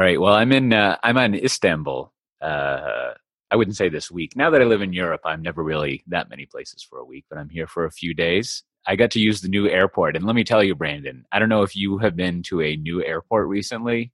[0.00, 0.18] All right.
[0.18, 0.72] Well, I'm in.
[0.72, 2.10] Uh, I'm on Istanbul.
[2.40, 3.10] Uh,
[3.50, 4.34] I wouldn't say this week.
[4.34, 7.26] Now that I live in Europe, I'm never really that many places for a week,
[7.28, 8.62] but I'm here for a few days.
[8.86, 11.26] I got to use the new airport, and let me tell you, Brandon.
[11.32, 14.10] I don't know if you have been to a new airport recently.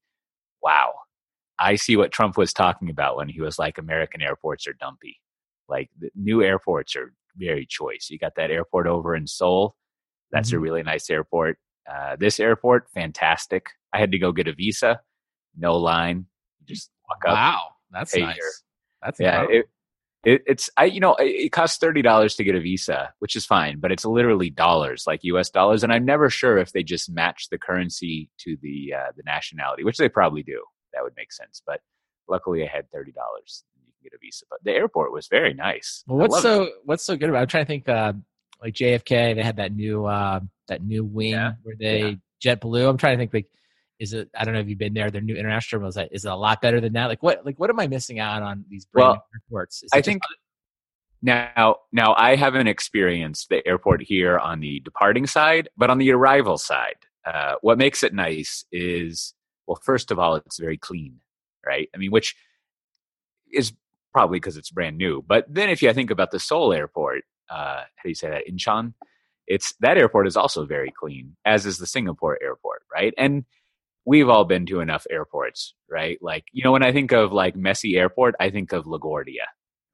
[0.60, 0.92] Wow,
[1.60, 5.20] I see what Trump was talking about when he was like, "American airports are dumpy."
[5.68, 8.08] Like the new airports are very choice.
[8.10, 9.76] You got that airport over in Seoul.
[10.32, 10.56] That's mm-hmm.
[10.56, 11.58] a really nice airport.
[11.88, 13.68] Uh, this airport, fantastic.
[13.92, 15.00] I had to go get a visa,
[15.56, 16.26] no line.
[16.66, 17.34] Just walk up.
[17.34, 18.36] Wow, that's nice.
[18.36, 18.46] Your,
[19.02, 19.46] that's yeah.
[19.48, 19.66] It,
[20.24, 23.36] it, it's I you know it, it costs thirty dollars to get a visa, which
[23.36, 25.50] is fine, but it's literally dollars, like U.S.
[25.50, 29.22] dollars, and I'm never sure if they just match the currency to the uh, the
[29.24, 30.62] nationality, which they probably do.
[30.92, 31.80] That would make sense, but
[32.28, 33.64] luckily I had thirty dollars.
[33.76, 36.02] You can get a visa, but the airport was very nice.
[36.08, 36.72] Well, what's so it.
[36.84, 37.38] what's so good about?
[37.38, 37.42] It?
[37.42, 37.88] I'm trying to think.
[37.88, 38.12] Uh,
[38.62, 41.52] like JFK, they had that new uh, that new wing yeah.
[41.62, 42.56] where they yeah.
[42.56, 42.88] JetBlue.
[42.88, 43.48] I'm trying to think like
[43.98, 46.08] is it i don't know if you've been there their new international terminal is, that,
[46.12, 47.06] is it a lot better than that?
[47.06, 49.82] Like what like what am i missing out on these brand well, airports?
[49.92, 50.22] I think
[51.22, 56.10] now now i haven't experienced the airport here on the departing side but on the
[56.12, 59.34] arrival side uh, what makes it nice is
[59.66, 61.16] well first of all it's very clean
[61.66, 61.88] right?
[61.94, 62.36] I mean which
[63.52, 63.72] is
[64.12, 67.82] probably because it's brand new but then if you think about the seoul airport uh,
[67.96, 68.92] how do you say that incheon?
[69.46, 73.14] It's that airport is also very clean as is the singapore airport right?
[73.16, 73.44] And
[74.06, 76.18] we've all been to enough airports, right?
[76.22, 79.46] Like, you know, when I think of like messy airport, I think of LaGuardia,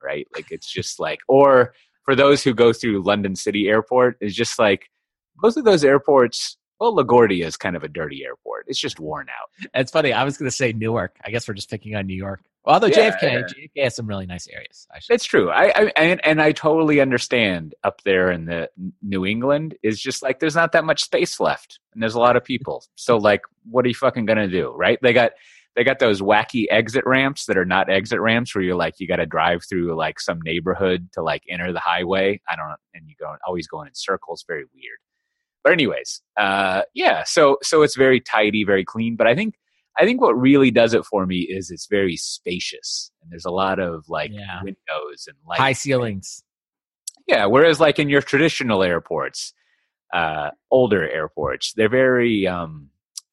[0.02, 0.28] right?
[0.34, 1.74] Like it's just like, or
[2.04, 4.90] for those who go through London City Airport, it's just like
[5.36, 8.64] both of those airports well, LaGuardia is kind of a dirty airport.
[8.66, 9.70] It's just worn out.
[9.72, 10.12] It's funny.
[10.12, 11.16] I was going to say Newark.
[11.24, 12.40] I guess we're just picking on New York.
[12.64, 13.40] Although yeah, JFK, yeah.
[13.42, 14.86] JFK has some really nice areas.
[15.08, 15.50] It's true.
[15.50, 18.68] I, I and, and I totally understand up there in the
[19.02, 22.36] New England is just like there's not that much space left, and there's a lot
[22.36, 22.84] of people.
[22.94, 24.98] So like, what are you fucking gonna do, right?
[25.02, 25.32] They got
[25.74, 29.08] they got those wacky exit ramps that are not exit ramps where you're like you
[29.08, 32.40] got to drive through like some neighborhood to like enter the highway.
[32.48, 34.44] I don't, and you go always going in circles.
[34.46, 34.98] Very weird.
[35.64, 37.24] But anyways, uh, yeah.
[37.24, 39.16] So so it's very tidy, very clean.
[39.16, 39.54] But I think
[39.98, 43.50] I think what really does it for me is it's very spacious and there's a
[43.50, 44.62] lot of like yeah.
[44.62, 45.60] windows and lights.
[45.60, 46.42] high ceilings.
[47.26, 47.46] Yeah.
[47.46, 49.52] Whereas like in your traditional airports,
[50.12, 52.90] uh, older airports, they're very um,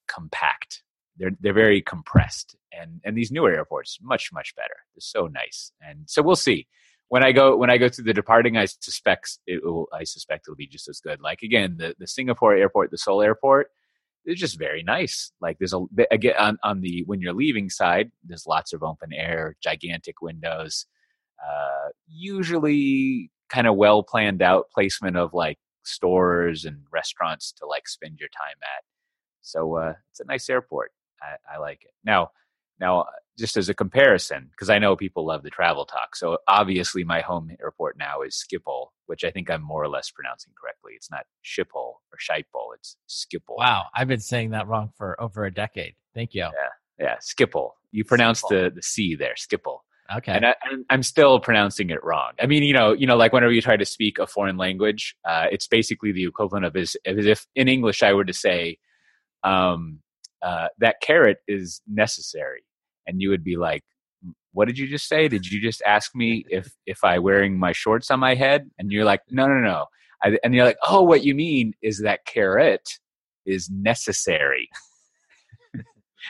[0.08, 0.84] compact.
[1.18, 4.76] They're they're very compressed, and and these newer airports much much better.
[4.96, 6.66] They're so nice, and so we'll see
[7.10, 9.88] when I go when I go through the departing, I suspect it will.
[9.92, 11.20] I suspect it'll be just as good.
[11.20, 13.72] Like again, the the Singapore airport, the Seoul airport,
[14.30, 15.32] is just very nice.
[15.42, 19.14] Like there's a again on on the when you're leaving side, there's lots of open
[19.14, 20.86] air, gigantic windows.
[21.44, 27.88] Uh, usually, kind of well planned out placement of like stores and restaurants to like
[27.88, 28.84] spend your time at.
[29.42, 30.92] So uh, it's a nice airport.
[31.22, 31.92] I, I like it.
[32.04, 32.30] Now,
[32.80, 33.06] now
[33.40, 36.16] just as a comparison, because I know people love the travel talk.
[36.16, 40.12] So obviously, my home airport now is Schiphol, which I think I'm more or less
[40.12, 40.94] pronouncing correctly.
[40.96, 43.58] It's not Schiphol or Schiphol, it's Schiphol.
[43.58, 45.96] Wow, I've been saying that wrong for over a decade.
[46.14, 46.42] Thank you.
[46.42, 46.50] Yeah,
[47.00, 47.72] yeah, Schiphol.
[47.92, 49.80] You pronounce the the C there, Schiphol.
[50.16, 50.32] Okay.
[50.32, 50.56] And I,
[50.90, 52.32] am still pronouncing it wrong.
[52.42, 55.16] I mean, you know, you know, like whenever you try to speak a foreign language,
[55.24, 58.80] uh, it's basically the equivalent of as, as if in English I were to say,
[59.44, 60.00] um,
[60.42, 62.64] uh, that carrot is necessary
[63.10, 63.84] and you would be like
[64.52, 65.28] what did you just say?
[65.28, 68.70] Did you just ask me if if i wearing my shorts on my head?
[68.78, 69.86] And you're like no no no.
[70.24, 73.00] I, and you're like oh what you mean is that carrot
[73.46, 74.70] is necessary.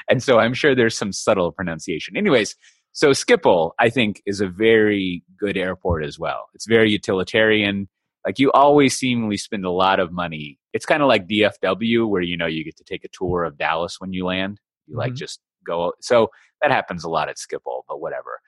[0.07, 2.15] And so i'm sure there's some subtle pronunciation.
[2.15, 2.55] Anyways
[2.91, 6.47] so schiphol i think is a very good airport as well.
[6.53, 7.89] It's very utilitarian.
[8.25, 10.59] Like you always seemingly spend a lot of money.
[10.73, 13.57] It's kind of like dfw where you know you get to take a tour of
[13.57, 14.59] dallas when you land.
[14.85, 15.25] You like mm-hmm.
[15.25, 15.93] just go.
[16.01, 16.29] So
[16.61, 18.39] that happens a lot at Schiphol, but whatever.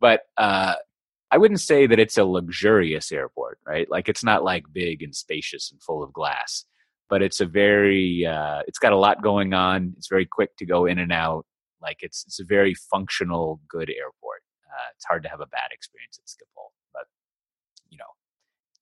[0.00, 0.74] But uh,
[1.30, 3.90] I wouldn't say that it's a luxurious airport, right?
[3.90, 6.64] Like it's not like big and spacious and full of glass,
[7.08, 9.94] but it's a very, uh, it's got a lot going on.
[9.96, 11.46] It's very quick to go in and out.
[11.80, 14.42] Like it's it's a very functional, good airport.
[14.66, 17.04] Uh, it's hard to have a bad experience at Schiphol, but
[17.90, 18.04] you know,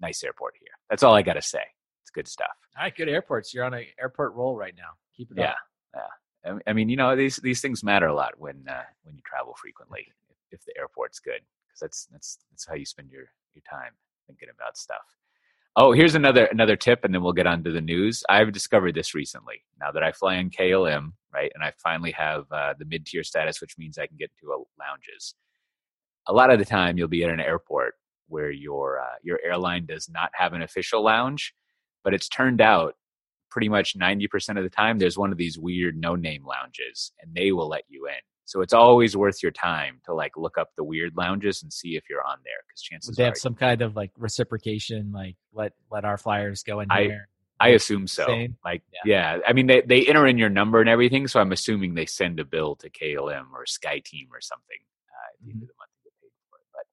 [0.00, 0.70] nice airport here.
[0.88, 1.64] That's all I got to say.
[2.02, 2.52] It's good stuff.
[2.76, 3.52] All right, good airports.
[3.52, 4.90] You're on an airport roll right now.
[5.16, 5.56] Keep it yeah, up.
[5.94, 6.00] Yeah.
[6.66, 9.54] I mean, you know, these these things matter a lot when uh, when you travel
[9.60, 10.06] frequently.
[10.50, 13.24] If, the airport's good, because that's that's that's how you spend your
[13.54, 13.92] your time
[14.26, 15.16] thinking about stuff.
[15.76, 18.22] Oh, here's another another tip, and then we'll get on to the news.
[18.28, 19.64] I've discovered this recently.
[19.80, 23.22] Now that I fly in KLM, right, and I finally have uh, the mid tier
[23.22, 25.34] status, which means I can get into a lounges.
[26.26, 27.94] A lot of the time, you'll be at an airport
[28.28, 31.54] where your uh, your airline does not have an official lounge,
[32.04, 32.94] but it's turned out
[33.52, 37.34] pretty much 90% of the time there's one of these weird no name lounges and
[37.34, 40.70] they will let you in So it's always worth your time to like look up
[40.76, 43.54] the weird lounges and see if you're on there because chances Would they have some
[43.54, 47.28] kind of like reciprocation, like let let our flyers go in I- here.
[47.60, 48.26] I assume so.
[48.26, 48.56] Same?
[48.64, 49.36] Like, Yeah.
[49.36, 49.38] yeah.
[49.46, 52.40] I mean, they, they enter in your number and everything, so I'm assuming they send
[52.40, 54.80] a bill to KLM or SkyTeam or something
[55.12, 55.62] uh, at the end Mhm.
[55.62, 56.66] of the month to get paid for it.
[56.72, 56.86] But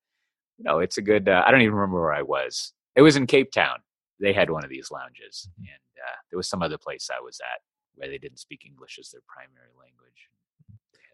[0.60, 1.28] you know, it's a good.
[1.28, 2.74] Uh, I don't even remember where I was.
[2.96, 3.80] It was in Cape Town.
[4.20, 5.64] They had one of these lounges, Mhm.
[5.72, 7.62] and uh, there was some other place I was at
[7.96, 10.30] where they didn't speak English as their primary language.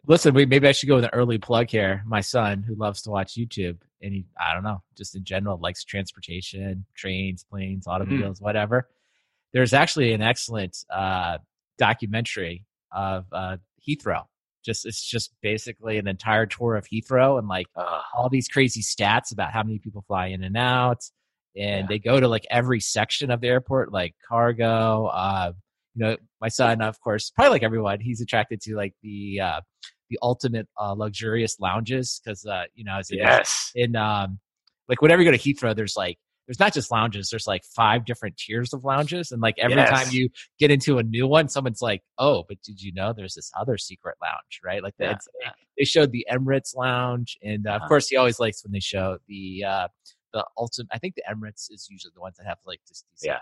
[0.07, 2.03] Listen, we maybe I should go with an early plug here.
[2.05, 5.57] My son, who loves to watch YouTube, and he I don't know, just in general
[5.57, 8.87] likes transportation, trains, planes, automobiles, whatever.
[9.53, 11.39] There's actually an excellent uh,
[11.77, 13.57] documentary of uh,
[13.87, 14.25] Heathrow.
[14.63, 18.81] Just it's just basically an entire tour of Heathrow and like Uh, all these crazy
[18.81, 21.03] stats about how many people fly in and out
[21.57, 21.87] and Yeah.
[21.87, 25.51] they go to like every section of the airport like cargo uh
[25.95, 29.61] you know my son of course probably like everyone he's attracted to like the uh
[30.09, 33.71] the ultimate uh luxurious lounges because uh you know as it is yes.
[33.75, 34.39] in um
[34.87, 36.17] like whenever you go to Heathrow, there's like
[36.47, 39.31] there's not just lounges, there's like five different tiers of lounges.
[39.31, 40.29] And like every time you
[40.59, 43.77] get into a new one, someone's like, Oh, but did you know there's this other
[43.79, 44.83] secret lounge, right?
[44.83, 45.27] Like Yeah, that's
[45.77, 47.87] they showed the Emirates lounge and uh, of Uh-huh.
[47.87, 49.87] course he always likes when they show the uh
[50.35, 53.23] the ultimate I think the Emirates is usually the ones that have like just these
[53.25, 53.39] Yeah.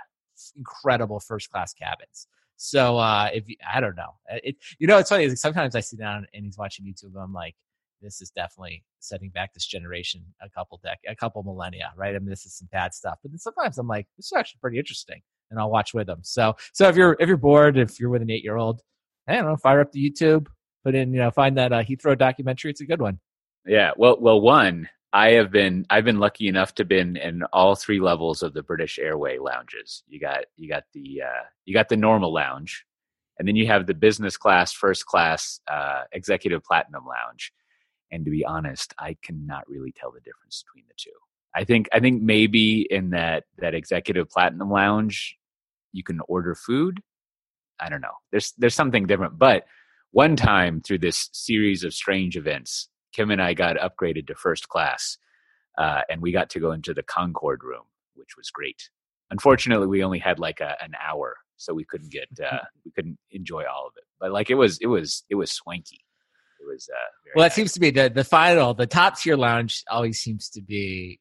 [0.56, 2.28] incredible first class cabins.
[2.56, 4.14] So uh if you, I don't know.
[4.30, 7.24] It you know it's funny is sometimes I sit down and he's watching YouTube and
[7.24, 7.56] I'm like
[8.02, 12.16] this is definitely setting back this generation a couple dec a couple millennia, right?
[12.16, 13.18] I mean, this is some bad stuff.
[13.24, 16.20] But then sometimes I'm like, this is actually pretty interesting, and I'll watch with them.
[16.22, 18.82] So, so if you're if you're bored, if you're with an eight year old,
[19.28, 20.48] I don't know, fire up the YouTube,
[20.84, 22.72] put in, you know, find that uh, Heathrow documentary.
[22.72, 23.20] It's a good one.
[23.66, 23.92] Yeah.
[23.96, 28.00] Well, well, one, I have been I've been lucky enough to been in all three
[28.00, 30.04] levels of the British Airway lounges.
[30.08, 32.84] You got you got the uh, you got the normal lounge,
[33.38, 37.54] and then you have the business class, first class, uh, executive platinum lounge.
[38.12, 41.12] And to be honest, I cannot really tell the difference between the two.
[41.56, 45.38] I think I think maybe in that that executive platinum lounge,
[45.92, 47.02] you can order food.
[47.80, 48.16] I don't know.
[48.32, 49.38] There's there's something different.
[49.38, 49.66] But
[50.10, 54.68] one time through this series of strange events, Kim and I got upgraded to first
[54.70, 55.18] class,
[55.78, 57.84] uh, and we got to go into the Concorde room,
[58.16, 58.90] which was great.
[59.32, 63.18] Unfortunately, we only had like a, an hour, so we couldn't get uh, we couldn't
[63.32, 64.04] enjoy all of it.
[64.20, 66.00] But like it was it was it was swanky.
[66.60, 67.56] It was uh, very Well, that nice.
[67.56, 71.20] seems to be the the final, the top tier lounge always seems to be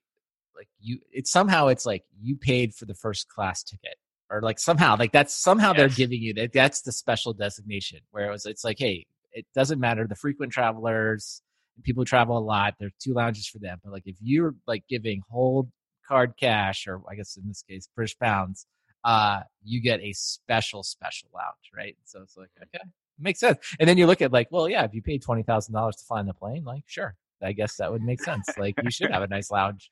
[0.56, 0.98] like you.
[1.12, 3.96] It's somehow it's like you paid for the first class ticket,
[4.30, 6.52] or like somehow like that's somehow they're giving you that.
[6.52, 8.46] That's the special designation where it was.
[8.46, 11.42] It's like, hey, it doesn't matter the frequent travelers,
[11.82, 12.74] people who travel a lot.
[12.78, 15.70] There are two lounges for them, but like if you're like giving whole
[16.06, 18.66] card cash, or I guess in this case British pounds,
[19.04, 21.96] uh, you get a special special lounge, right?
[22.04, 22.84] So it's like okay
[23.18, 23.58] makes sense.
[23.78, 26.04] And then you look at like, well, yeah, if you paid twenty thousand dollars to
[26.04, 28.46] fly on the plane, like, sure, I guess that would make sense.
[28.58, 29.90] Like, you should have a nice lounge.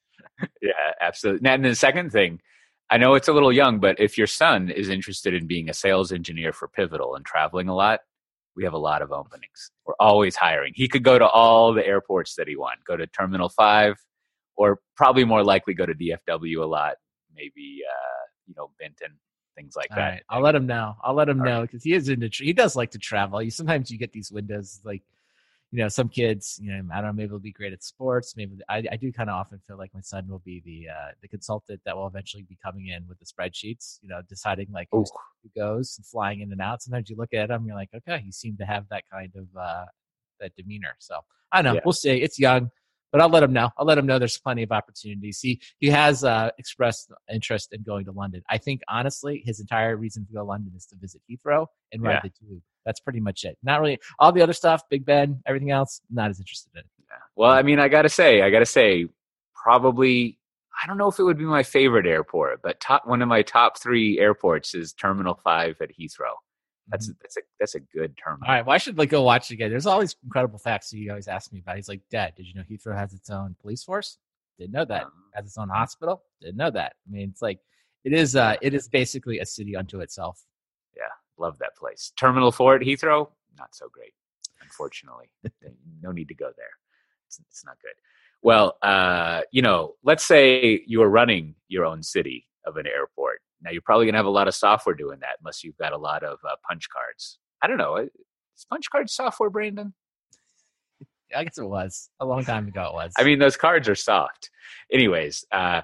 [0.61, 1.43] Yeah, absolutely.
[1.43, 2.41] Now, and the second thing,
[2.91, 5.75] I know it's a little young, but if your son is interested in being a
[5.75, 8.01] sales engineer for Pivotal and traveling a lot,
[8.61, 9.71] we have a lot of openings.
[9.87, 10.75] We're always hiring.
[10.77, 13.97] He could go to all the airports that he wants, go to Terminal 5,
[14.57, 16.97] or probably more likely go to DFW a lot,
[17.35, 19.17] maybe, uh, you know, Benton,
[19.57, 20.09] things like All that.
[20.11, 20.95] right, I'll let him know.
[21.03, 22.29] I'll let him All know because he is into.
[22.29, 23.41] Tra- he does like to travel.
[23.43, 25.03] You sometimes you get these windows like.
[25.73, 28.35] You know, some kids, you know, I don't know, maybe they'll be great at sports.
[28.37, 31.13] Maybe I, I do kind of often feel like my son will be the uh,
[31.23, 34.01] the consultant that will eventually be coming in with the spreadsheets.
[34.03, 35.05] You know, deciding like Ooh.
[35.43, 36.83] who goes and flying in and out.
[36.83, 39.47] Sometimes you look at him, you're like, okay, you seem to have that kind of
[39.57, 39.85] uh,
[40.41, 40.97] that demeanor.
[40.99, 41.21] So
[41.53, 41.75] I don't know.
[41.77, 41.83] Yeah.
[41.85, 42.21] We'll see.
[42.21, 42.71] It's young,
[43.13, 43.71] but I'll let him know.
[43.77, 45.41] I'll let him know there's plenty of opportunities.
[45.41, 48.43] He he has uh, expressed interest in going to London.
[48.49, 52.03] I think honestly, his entire reason to go to London is to visit Heathrow and
[52.03, 52.21] ride Yeah.
[52.25, 52.63] the tube.
[52.87, 53.59] That's pretty much it.
[53.63, 56.01] Not really all the other stuff, Big Ben, everything else.
[56.11, 56.83] Not as interested in.
[56.99, 57.17] Yeah.
[57.37, 59.07] Well, I mean, I got to say, I got to say,
[59.55, 60.39] probably,
[60.83, 63.43] I don't know if it would be my favorite airport, but top one of my
[63.43, 66.35] top three airports is Terminal 5 at Heathrow.
[66.91, 68.41] That's that's a that's a good term.
[68.47, 68.65] All right.
[68.67, 69.71] Well, I should like go watch it again.
[69.71, 71.77] There's all these incredible facts that you always ask me about.
[71.77, 74.19] He's like, Dad, did you know Heathrow has its own police force?
[74.59, 75.05] Didn't know that.
[75.05, 76.23] Um, Has its own hospital?
[76.43, 76.93] Didn't know that.
[77.09, 77.61] I mean, it's like
[78.05, 78.37] it is.
[78.37, 80.45] uh It is basically a city unto itself.
[80.97, 81.05] Yeah,
[81.39, 82.13] love that place.
[82.17, 84.13] Terminal 4 at Heathrow, not so great,
[84.61, 85.31] unfortunately.
[86.03, 86.71] no need to go there.
[87.27, 87.95] It's, it's not good.
[88.43, 93.41] Well, uh, you know, let's say you are running your own city of an airport.
[93.63, 95.93] Now, you're probably going to have a lot of software doing that unless you've got
[95.93, 97.39] a lot of uh, punch cards.
[97.63, 97.97] I don't know.
[97.97, 99.93] Is punch card software, Brandon?
[101.37, 102.85] I guess it was a long time ago.
[102.85, 103.13] It was.
[103.19, 104.51] I mean, those cards are soft.
[104.93, 105.83] Anyways, uh,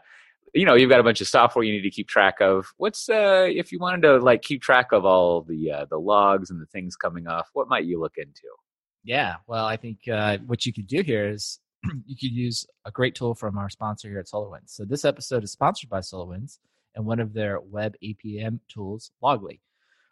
[0.54, 2.66] you know, you've got a bunch of software you need to keep track of.
[2.78, 6.50] What's uh, if you wanted to like keep track of all the uh, the logs
[6.50, 7.50] and the things coming off?
[7.52, 8.48] What might you look into?
[9.04, 11.60] Yeah, well, I think uh, what you could do here is
[12.06, 14.70] you could use a great tool from our sponsor here at SolarWinds.
[14.70, 16.58] So this episode is sponsored by SolarWinds
[16.96, 19.60] and one of their web APM tools, Loggly.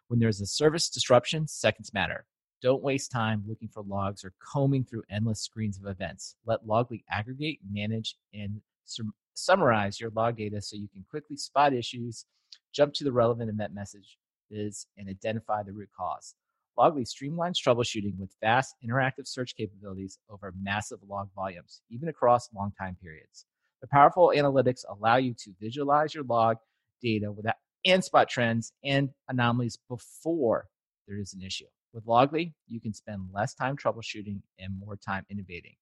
[0.07, 2.25] When there's a service disruption, seconds matter.
[2.61, 6.35] Don't waste time looking for logs or combing through endless screens of events.
[6.45, 11.73] Let Loggly aggregate, manage, and sum- summarize your log data so you can quickly spot
[11.73, 12.25] issues,
[12.71, 16.35] jump to the relevant event messages, and identify the root cause.
[16.77, 22.71] Loggly streamlines troubleshooting with fast interactive search capabilities over massive log volumes, even across long
[22.77, 23.45] time periods.
[23.81, 26.57] The powerful analytics allow you to visualize your log
[27.01, 30.67] data without, and spot trends and anomalies before
[31.07, 31.65] there is an issue.
[31.93, 35.75] With Loggly, you can spend less time troubleshooting and more time innovating.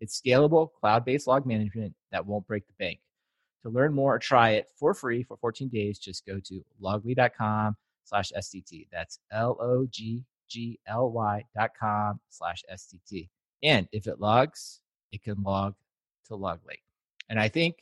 [0.00, 3.00] It's scalable, cloud-based log management that won't break the bank.
[3.62, 7.76] To learn more or try it for free for 14 days, just go to loggly.com
[8.04, 8.88] slash STT.
[8.90, 13.28] That's L-O-G G-L-Y dot com slash STT.
[13.62, 14.80] And if it logs,
[15.12, 15.74] it can log
[16.26, 16.80] to Loggly.
[17.28, 17.76] And I think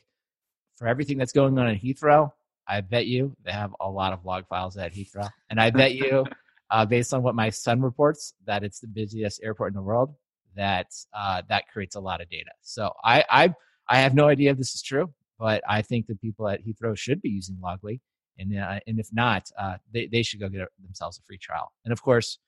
[0.76, 2.32] for everything that's going on in Heathrow,
[2.68, 5.28] I bet you they have a lot of log files at Heathrow.
[5.50, 6.26] And I bet you,
[6.70, 10.14] uh, based on what my son reports, that it's the busiest airport in the world,
[10.54, 12.50] that uh, that creates a lot of data.
[12.62, 13.54] So I, I,
[13.88, 16.96] I have no idea if this is true, but I think the people at Heathrow
[16.96, 18.00] should be using Loggly.
[18.38, 21.72] And, uh, and if not, uh, they, they should go get themselves a free trial.
[21.84, 22.38] And of course,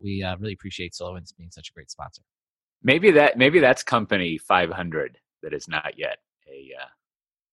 [0.00, 2.22] we uh, really appreciate SolarWinds being such a great sponsor.
[2.82, 6.18] Maybe that maybe that's company 500 that is not yet
[6.48, 6.86] a uh,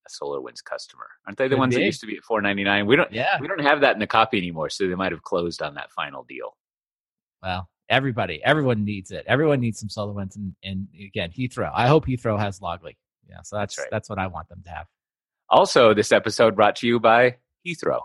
[0.08, 1.08] a SolarWinds customer.
[1.26, 2.86] Aren't they the ones that used to be at 499?
[2.86, 3.38] We don't yeah.
[3.40, 5.92] we don't have that in the copy anymore, so they might have closed on that
[5.92, 6.56] final deal.
[7.42, 9.26] Well, everybody, everyone needs it.
[9.28, 11.72] Everyone needs some SolarWinds, and, and again, Heathrow.
[11.74, 12.96] I hope Heathrow has Loggly.
[13.30, 13.88] Yeah, so that's that's, right.
[13.92, 14.88] that's what I want them to have.
[15.50, 18.02] Also, this episode brought to you by Heathrow,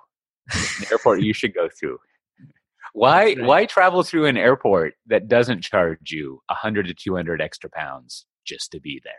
[0.48, 1.98] the airport you should go through.
[2.94, 3.42] Why right.
[3.42, 8.70] why travel through an airport that doesn't charge you 100 to 200 extra pounds just
[8.72, 9.14] to be there?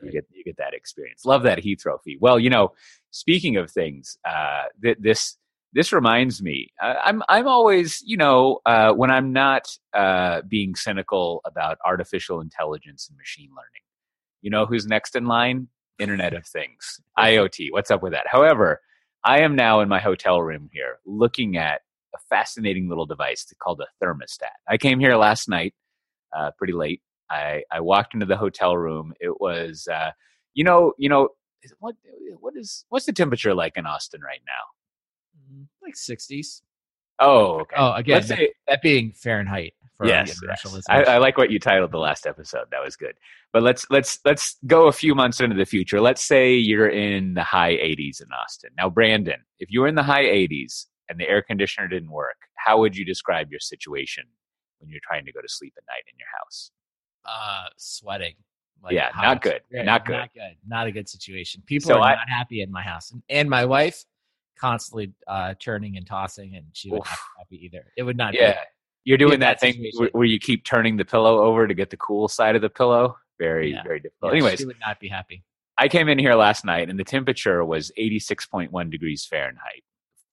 [0.00, 0.06] Right.
[0.06, 1.24] You get you get that experience.
[1.24, 2.18] Love that Heathrow fee.
[2.20, 2.72] Well, you know,
[3.10, 5.36] speaking of things, uh, th- this
[5.72, 6.68] this reminds me.
[6.82, 12.40] Uh, I'm I'm always you know uh, when I'm not uh, being cynical about artificial
[12.40, 13.82] intelligence and machine learning.
[14.42, 15.68] You know who's next in line?
[15.98, 17.68] Internet of Things, IoT.
[17.72, 18.26] What's up with that?
[18.26, 18.80] However,
[19.22, 21.82] I am now in my hotel room here looking at
[22.14, 24.56] a fascinating little device called a thermostat.
[24.66, 25.74] I came here last night,
[26.36, 27.02] uh, pretty late.
[27.30, 29.14] I, I walked into the hotel room.
[29.20, 30.10] It was, uh,
[30.54, 31.28] you know, you know,
[31.78, 31.94] what
[32.40, 35.54] what is what's the temperature like in Austin right now?
[35.54, 36.62] Mm, like sixties.
[37.20, 37.76] Oh, okay.
[37.76, 39.74] Oh, again, that, that, being Fahrenheit.
[40.02, 40.84] yes, yes.
[40.88, 42.64] I, I, like what you titled the last episode.
[42.70, 43.12] That was good.
[43.52, 46.00] But let's let's let's go a few months into the future.
[46.00, 48.70] Let's say you're in the high 80s in Austin.
[48.78, 52.36] Now, Brandon, if you were in the high 80s and the air conditioner didn't work,
[52.54, 54.24] how would you describe your situation
[54.78, 56.70] when you're trying to go to sleep at night in your house?
[57.24, 58.34] Uh, sweating.
[58.82, 59.60] Like yeah, not good.
[59.70, 60.12] not good.
[60.16, 60.56] Not good.
[60.66, 61.62] Not a good situation.
[61.66, 64.04] People so are I, not happy in my house, and, and my wife
[64.58, 67.06] constantly uh, turning and tossing, and she would oof.
[67.06, 67.92] not be happy either.
[67.96, 68.32] It would not.
[68.32, 68.58] Yeah,
[69.04, 71.96] you're doing that, that thing where you keep turning the pillow over to get the
[71.96, 73.16] cool side of the pillow.
[73.38, 73.82] Very, yeah.
[73.82, 74.32] very difficult.
[74.32, 75.42] Yeah, Anyways, she would not be happy.
[75.78, 79.82] I came in here last night, and the temperature was 86.1 degrees Fahrenheit.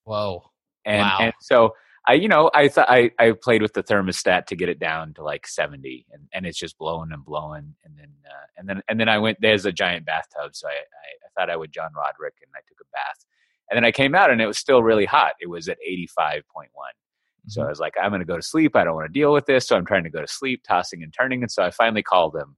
[0.04, 0.44] Whoa!
[0.84, 1.18] And, wow.
[1.22, 1.74] and so
[2.08, 5.14] I, you know, I thought I, I played with the thermostat to get it down
[5.16, 7.76] to like 70 and, and it's just blowing and blowing.
[7.84, 10.52] And then, uh, and then, and then I went, there's a giant bathtub.
[10.56, 13.26] So I, I, I, thought I would John Roderick and I took a bath
[13.70, 15.34] and then I came out and it was still really hot.
[15.42, 16.08] It was at 85.1.
[16.48, 17.50] Mm-hmm.
[17.50, 18.78] So I was like, I'm going to go to sleep.
[18.78, 19.68] I don't want to deal with this.
[19.68, 21.44] So I'm trying to go to sleep, tossing and turning.
[21.44, 22.56] And so I finally called him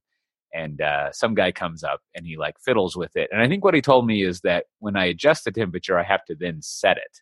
[0.54, 3.28] and uh, some guy comes up and he like fiddles with it.
[3.32, 6.04] And I think what he told me is that when I adjust the temperature, I
[6.04, 7.20] have to then set it,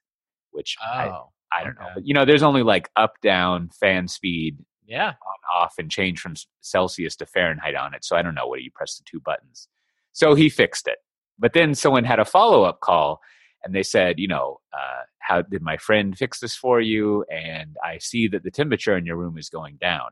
[0.51, 1.29] which oh.
[1.53, 1.85] I, don't okay.
[1.85, 1.91] know.
[1.95, 6.21] But you know, there's only like up, down, fan speed, yeah, on, off, and change
[6.21, 8.05] from Celsius to Fahrenheit on it.
[8.05, 9.69] So I don't know what you press the two buttons.
[10.13, 10.99] So he fixed it.
[11.39, 13.21] But then someone had a follow up call
[13.65, 17.25] and they said, you know, uh, how did my friend fix this for you?
[17.25, 20.11] And I see that the temperature in your room is going down.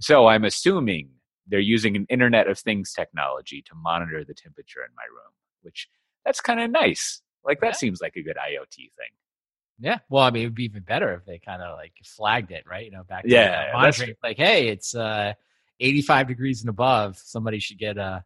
[0.00, 1.10] So I'm assuming
[1.46, 5.88] they're using an Internet of Things technology to monitor the temperature in my room, which
[6.24, 7.20] that's kind of nice.
[7.44, 7.72] Like that yeah.
[7.72, 9.12] seems like a good IoT thing.
[9.82, 9.98] Yeah.
[10.08, 12.64] Well, I mean, it would be even better if they kind of like flagged it,
[12.70, 12.84] right?
[12.84, 15.32] You know, back to yeah, monitoring, like, hey, it's uh,
[15.80, 17.18] 85 degrees and above.
[17.18, 18.24] Somebody should get a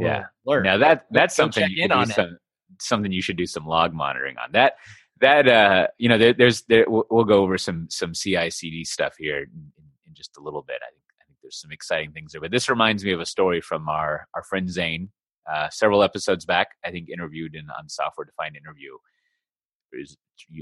[0.00, 0.24] yeah.
[0.46, 0.64] alert.
[0.64, 2.38] Now that that's something you in on some,
[2.78, 4.52] something you should do some log monitoring on.
[4.52, 4.74] That
[5.20, 9.38] that uh, you know, there, there's there, we'll go over some some CI/CD stuff here
[9.38, 10.76] in, in, just a little bit.
[10.82, 12.40] I think I think there's some exciting things there.
[12.42, 15.10] But this reminds me of a story from our our friend Zane.
[15.50, 18.98] Uh, several episodes back, I think interviewed in on software defined interview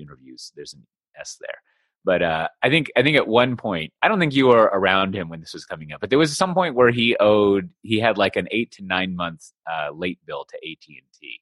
[0.00, 0.52] interviews.
[0.54, 0.86] There's an
[1.18, 1.60] S there.
[2.04, 5.14] But uh, I think I think at one point, I don't think you were around
[5.14, 7.98] him when this was coming up, but there was some point where he owed he
[7.98, 11.40] had like an eight to nine month uh, late bill to AT and T.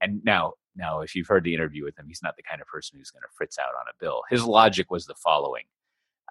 [0.00, 2.66] And now, now, if you've heard the interview with him, he's not the kind of
[2.66, 4.22] person who's going to fritz out on a bill.
[4.28, 5.64] His logic was the following: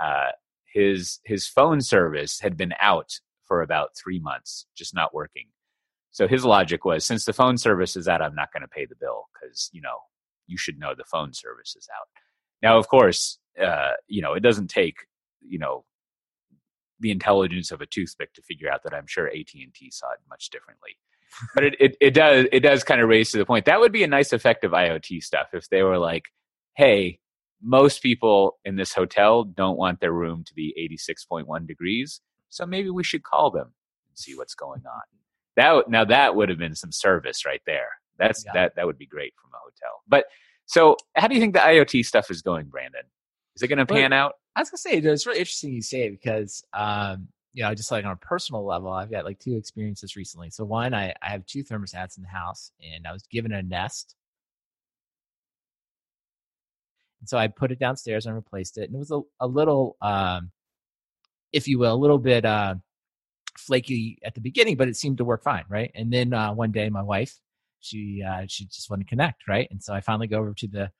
[0.01, 0.31] uh,
[0.65, 5.47] his his phone service had been out for about three months, just not working.
[6.11, 8.85] So his logic was, since the phone service is out, I'm not going to pay
[8.85, 9.99] the bill because you know
[10.47, 12.07] you should know the phone service is out.
[12.61, 14.95] Now, of course, uh, you know, it doesn't take,
[15.41, 15.85] you know,
[16.99, 20.49] the intelligence of a toothpick to figure out that I'm sure AT&T saw it much
[20.49, 20.97] differently.
[21.55, 23.91] but it, it, it does it does kind of raise to the point that would
[23.91, 26.25] be a nice effective IoT stuff if they were like,
[26.75, 27.19] hey,
[27.61, 30.73] most people in this hotel don't want their room to be
[31.09, 33.73] 86.1 degrees, so maybe we should call them
[34.07, 35.01] and see what's going on.
[35.55, 37.89] That now that would have been some service right there.
[38.17, 38.51] That's yeah.
[38.53, 40.01] that that would be great from a hotel.
[40.07, 40.25] But
[40.65, 43.03] so, how do you think the IoT stuff is going, Brandon?
[43.55, 44.33] Is it going to pan out?
[44.55, 47.91] I was gonna say it's really interesting you say it because um, you know, just
[47.91, 50.49] like on a personal level, I've got like two experiences recently.
[50.49, 53.61] So one, I, I have two thermostats in the house, and I was given a
[53.61, 54.15] Nest.
[57.21, 59.97] And so I put it downstairs and replaced it, and it was a, a little,
[60.01, 60.51] um,
[61.51, 62.75] if you will, a little bit uh,
[63.55, 65.91] flaky at the beginning, but it seemed to work fine, right?
[65.93, 67.39] And then uh, one day, my wife,
[67.83, 69.67] she uh, she just wanted to connect, right?
[69.71, 70.91] And so I finally go over to the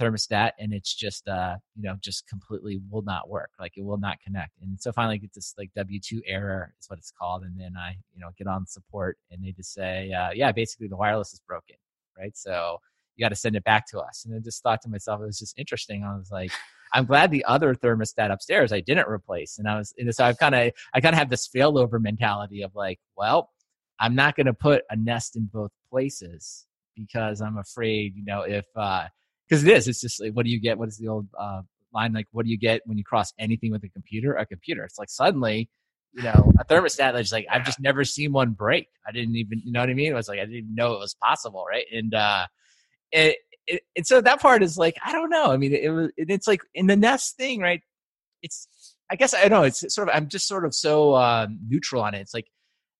[0.00, 3.98] thermostat and it's just uh you know just completely will not work like it will
[3.98, 4.52] not connect.
[4.62, 7.74] And so finally I get this like w2 error is what it's called and then
[7.76, 11.34] i you know get on support and they just say uh, yeah basically the wireless
[11.34, 11.76] is broken
[12.18, 12.36] right?
[12.36, 12.78] So
[13.16, 14.24] you got to send it back to us.
[14.24, 16.50] And i just thought to myself it was just interesting i was like
[16.94, 20.38] i'm glad the other thermostat upstairs i didn't replace and i was and so i've
[20.38, 23.50] kind of i kind of have this failover mentality of like well
[24.02, 28.42] i'm not going to put a nest in both places because i'm afraid you know
[28.42, 29.06] if uh
[29.52, 29.86] because it is.
[29.86, 30.78] It's just like, what do you get?
[30.78, 31.60] What is the old uh,
[31.92, 32.26] line like?
[32.32, 34.34] What do you get when you cross anything with a computer?
[34.34, 34.82] A computer.
[34.82, 35.68] It's like suddenly,
[36.14, 38.88] you know, a thermostat that's like I've just never seen one break.
[39.06, 40.10] I didn't even, you know what I mean?
[40.10, 41.84] It was like I didn't even know it was possible, right?
[41.92, 42.46] And uh,
[43.10, 45.52] it, it, and so that part is like I don't know.
[45.52, 47.82] I mean, it, it was it's like in the Nest thing, right?
[48.42, 48.66] It's
[49.10, 49.62] I guess I don't know.
[49.64, 52.20] It's sort of I'm just sort of so um, neutral on it.
[52.20, 52.46] It's like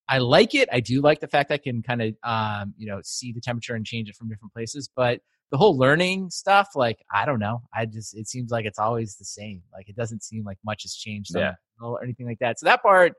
[0.09, 0.69] I like it.
[0.73, 3.75] I do like the fact I can kind of um, you know see the temperature
[3.75, 7.63] and change it from different places, but the whole learning stuff, like I don't know.
[7.75, 9.63] I just it seems like it's always the same.
[9.73, 11.55] Like it doesn't seem like much has changed yeah.
[11.81, 12.59] or anything like that.
[12.59, 13.13] So that part,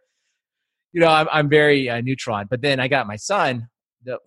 [0.91, 2.47] you know, I'm I'm very uh, neutral on.
[2.49, 3.69] But then I got my son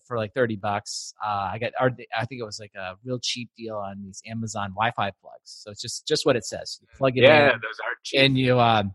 [0.07, 1.13] for like 30 bucks.
[1.25, 4.23] Uh, I got, or I think it was like a real cheap deal on these
[4.27, 5.41] Amazon Wi-Fi plugs.
[5.45, 6.79] So it's just just what it says.
[6.81, 8.21] You plug it yeah, in, those are cheap.
[8.21, 8.95] and you um,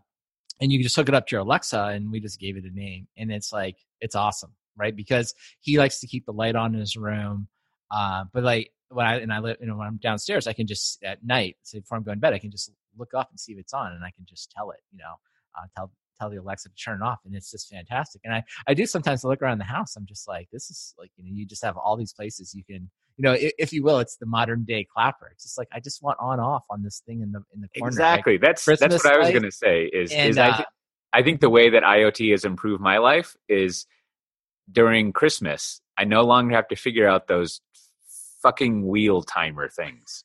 [0.60, 2.70] and you just hook it up to your Alexa, and we just gave it a
[2.70, 4.94] name, and it's like it's awesome, right?
[4.94, 7.48] Because he likes to keep the light on in his room.
[7.90, 10.66] Uh, but like when I and I live, you know, when I'm downstairs, I can
[10.66, 13.40] just at night, say before I'm going to bed, I can just look up and
[13.40, 15.14] see if it's on, and I can just tell it, you know,
[15.58, 18.20] uh, tell tell the Alexa to turn it off, and it's just fantastic.
[18.24, 19.96] And I I do sometimes look around the house.
[19.96, 22.64] I'm just like, this is like, you know, you just have all these places you
[22.64, 25.30] can, you know, if, if you will, it's the modern day clapper.
[25.32, 27.68] It's just like I just want on off on this thing in the in the
[27.78, 27.88] corner.
[27.88, 28.36] Exactly.
[28.38, 29.84] that's Christmas that's what I was going to say.
[29.84, 30.68] Is and, is uh, I th-
[31.12, 33.86] I think the way that IoT has improved my life is
[34.70, 35.80] during Christmas.
[35.98, 37.60] I no longer have to figure out those
[38.42, 40.24] fucking wheel timer things.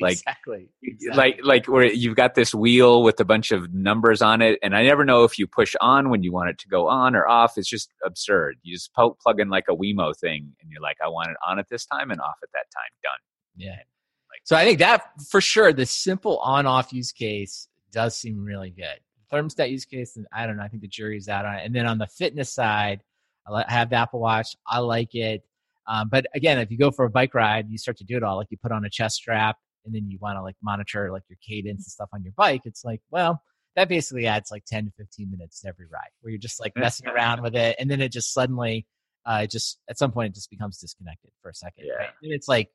[0.00, 0.68] Like exactly.
[0.82, 1.16] exactly.
[1.16, 4.74] like like where you've got this wheel with a bunch of numbers on it, and
[4.74, 7.28] I never know if you push on when you want it to go on or
[7.28, 7.58] off.
[7.58, 8.56] It's just absurd.
[8.62, 11.36] You just po- plug in like a Wemo thing, and you're like, I want it
[11.46, 12.90] on at this time and off at that time.
[13.02, 13.12] Done.
[13.56, 13.70] Yeah.
[13.70, 18.70] Like, so I think that for sure, the simple on-off use case does seem really
[18.70, 18.98] good.
[19.30, 20.62] Thermostat use case, and I don't know.
[20.62, 21.66] I think the jury's out on it.
[21.66, 23.02] And then on the fitness side,
[23.46, 24.56] I have the Apple Watch.
[24.66, 25.42] I like it.
[25.86, 28.22] Um, but again, if you go for a bike ride, you start to do it
[28.22, 28.36] all.
[28.36, 31.22] Like you put on a chest strap and then you want to like monitor like
[31.28, 32.62] your cadence and stuff on your bike.
[32.64, 33.42] It's like, well,
[33.76, 36.72] that basically adds like 10 to 15 minutes to every ride where you're just like
[36.76, 37.76] messing around with it.
[37.78, 38.86] And then it just suddenly,
[39.24, 41.86] uh, just at some point it just becomes disconnected for a second.
[41.86, 41.94] Yeah.
[41.94, 42.08] Right?
[42.22, 42.70] And it's like,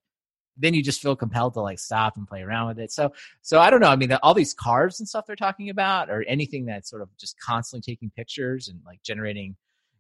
[0.60, 2.92] then you just feel compelled to like stop and play around with it.
[2.92, 3.90] So, so I don't know.
[3.90, 7.10] I mean, all these cars and stuff they're talking about, or anything that's sort of
[7.18, 9.56] just constantly taking pictures and like generating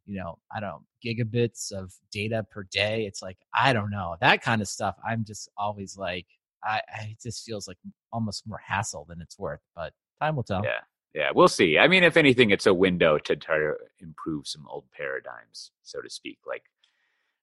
[0.07, 3.05] you know, I don't know, gigabits of data per day.
[3.05, 4.95] It's like, I don't know, that kind of stuff.
[5.07, 6.25] I'm just always like,
[6.63, 7.77] I, I it just feels like
[8.11, 10.63] almost more hassle than it's worth, but time will tell.
[10.63, 10.81] Yeah.
[11.13, 11.79] Yeah, we'll see.
[11.79, 15.99] I mean, if anything, it's a window to try to improve some old paradigms, so
[15.99, 16.37] to speak.
[16.45, 16.61] Like,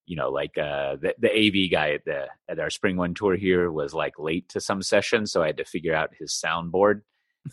[0.07, 3.73] you know, like uh, the the AV guy at the at our SpringOne Tour here
[3.73, 7.01] was like late to some session, so I had to figure out his soundboard.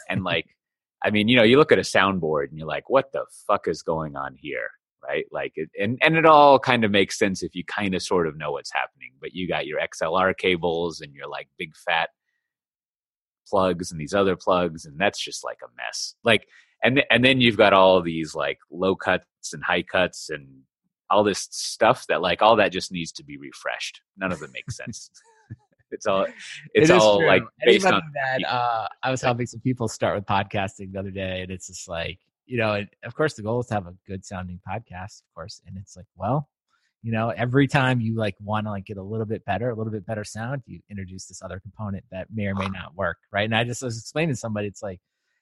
[0.10, 0.56] And like,
[1.04, 3.68] I mean, you know, you look at a soundboard and you're like, what the fuck
[3.68, 4.70] is going on here?
[5.08, 5.26] Right?
[5.32, 8.28] Like, it, and and it all kind of makes sense if you kind of sort
[8.28, 9.12] of know what's happening.
[9.20, 12.10] But you got your XLR cables and your like big fat
[13.48, 16.16] plugs and these other plugs, and that's just like a mess.
[16.24, 16.48] Like,
[16.84, 20.48] and and then you've got all these like low cuts and high cuts and
[21.10, 24.02] all this stuff that like all that just needs to be refreshed.
[24.18, 25.10] None of it makes sense.
[25.92, 26.26] it's all
[26.74, 27.28] it's It all true.
[27.28, 28.12] like based Anybody on
[28.42, 31.68] that uh, I was helping some people start with podcasting the other day, and it's
[31.68, 34.60] just like you know, and of course the goal is to have a good sounding
[34.68, 36.50] podcast, of course, and it's like, well,
[37.04, 39.76] you know, every time you like want to like get a little bit better, a
[39.76, 43.18] little bit better sound, you introduce this other component that may or may not work,
[43.32, 43.46] right?
[43.46, 45.00] And I just was explaining to somebody, it's like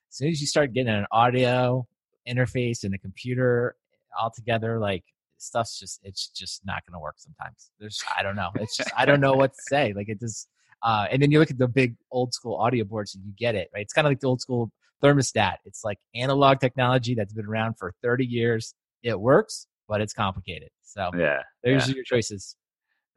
[0.09, 1.85] as soon as you start getting an audio
[2.27, 3.75] interface and a computer
[4.19, 5.03] all together, like
[5.37, 7.71] stuff's just it's just not going to work sometimes.
[7.79, 8.49] There's I don't know.
[8.55, 9.93] It's just I don't know what to say.
[9.93, 10.47] Like it just
[10.81, 13.55] uh, and then you look at the big old school audio boards and you get
[13.55, 13.81] it right.
[13.81, 14.71] It's kind of like the old school
[15.03, 15.55] thermostat.
[15.65, 18.73] It's like analog technology that's been around for 30 years.
[19.03, 20.69] It works, but it's complicated.
[20.81, 21.41] So yeah.
[21.63, 21.95] there's yeah.
[21.95, 22.55] your choices.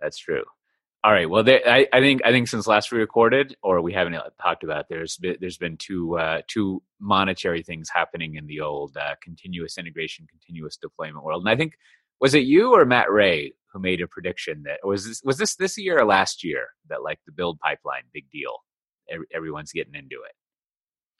[0.01, 0.45] That's true.
[1.05, 1.29] All right.
[1.29, 4.63] Well, there, I, I think I think since last we recorded, or we haven't talked
[4.63, 8.97] about, it, there's been, there's been two uh, two monetary things happening in the old
[8.97, 11.43] uh, continuous integration, continuous deployment world.
[11.43, 11.75] And I think
[12.21, 15.57] was it you or Matt Ray who made a prediction that was this was this
[15.57, 18.59] this year or last year that like the build pipeline big deal,
[19.35, 20.35] everyone's getting into it.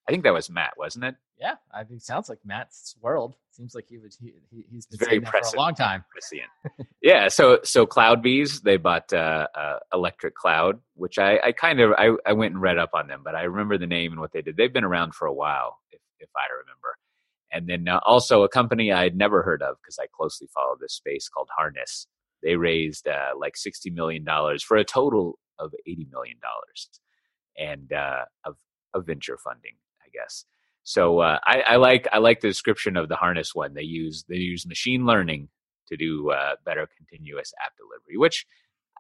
[0.09, 1.15] I think that was Matt, wasn't it?
[1.41, 3.37] Yeah, I think it sounds like Matt's world.
[3.51, 4.33] Seems like he was he,
[4.71, 6.05] he's been Very that for a long time.
[6.11, 6.49] Prescient.
[7.03, 7.29] yeah.
[7.29, 12.11] So so CloudBees they bought uh, uh, Electric Cloud, which I, I kind of I,
[12.25, 14.43] I went and read up on them, but I remember the name and what they
[14.43, 14.57] did.
[14.57, 16.97] They've been around for a while, if if I remember.
[17.53, 20.77] And then uh, also a company I had never heard of because I closely follow
[20.81, 22.07] this space called Harness.
[22.43, 26.89] They raised uh, like sixty million dollars for a total of eighty million dollars,
[27.59, 28.57] and uh, of
[28.95, 29.75] of venture funding,
[30.13, 30.45] guess.
[30.85, 33.75] So uh, I, I like I like the description of the harness one.
[33.75, 35.49] They use they use machine learning
[35.89, 38.47] to do uh, better continuous app delivery, which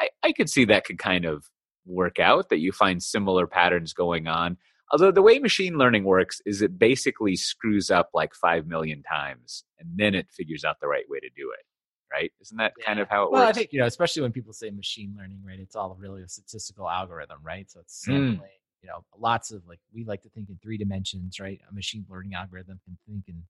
[0.01, 1.45] I, I could see that could kind of
[1.85, 2.51] work out.
[2.51, 4.59] That you find similar patterns going on.
[4.93, 9.65] Although the way machine learning works is it basically screws up like five million times,
[9.81, 11.65] and then it figures out the right way to do it.
[12.13, 12.31] Right?
[12.43, 13.41] Isn't that kind of how it works?
[13.41, 15.59] Well, I think you know, especially when people say machine learning, right?
[15.59, 17.69] It's all really a statistical algorithm, right?
[17.71, 18.39] So it's Mm.
[18.83, 21.61] You know, lots of like we like to think in three dimensions, right?
[21.71, 23.43] A machine learning algorithm can think in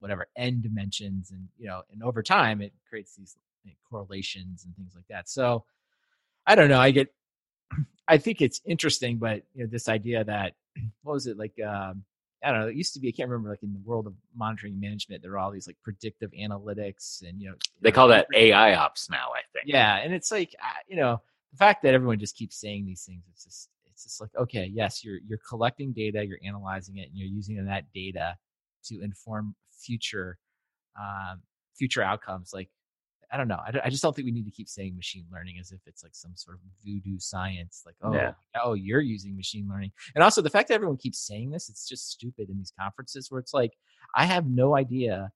[0.00, 4.76] whatever n dimensions, and you know, and over time it creates these like, correlations and
[4.76, 5.28] things like that.
[5.28, 5.64] So
[6.46, 6.80] I don't know.
[6.80, 7.12] I get.
[8.08, 10.54] I think it's interesting, but you know, this idea that
[11.02, 11.54] what was it like?
[11.60, 12.04] Um,
[12.44, 12.68] I don't know.
[12.68, 13.08] It used to be.
[13.08, 13.50] I can't remember.
[13.50, 17.40] Like in the world of monitoring management, there are all these like predictive analytics, and
[17.40, 19.30] you know, They call that AI ops now.
[19.34, 19.64] I think.
[19.66, 20.54] yeah, and it's like
[20.88, 21.20] you know
[21.52, 23.24] the fact that everyone just keeps saying these things.
[23.32, 27.16] It's just it's just like okay, yes, you're you're collecting data, you're analyzing it, and
[27.18, 28.36] you're using that data
[28.84, 30.38] to inform future
[30.96, 31.42] um,
[31.76, 32.52] future outcomes.
[32.54, 32.70] Like
[33.32, 35.26] I don't know, I, don't- I just don't think we need to keep saying machine
[35.32, 37.82] learning as if it's like some sort of voodoo science.
[37.84, 38.32] Like oh Yeah.
[38.62, 41.88] oh you're using machine learning, and also the fact that everyone keeps saying this, it's
[41.88, 43.72] just stupid in these conferences where it's like
[44.14, 45.32] I have no idea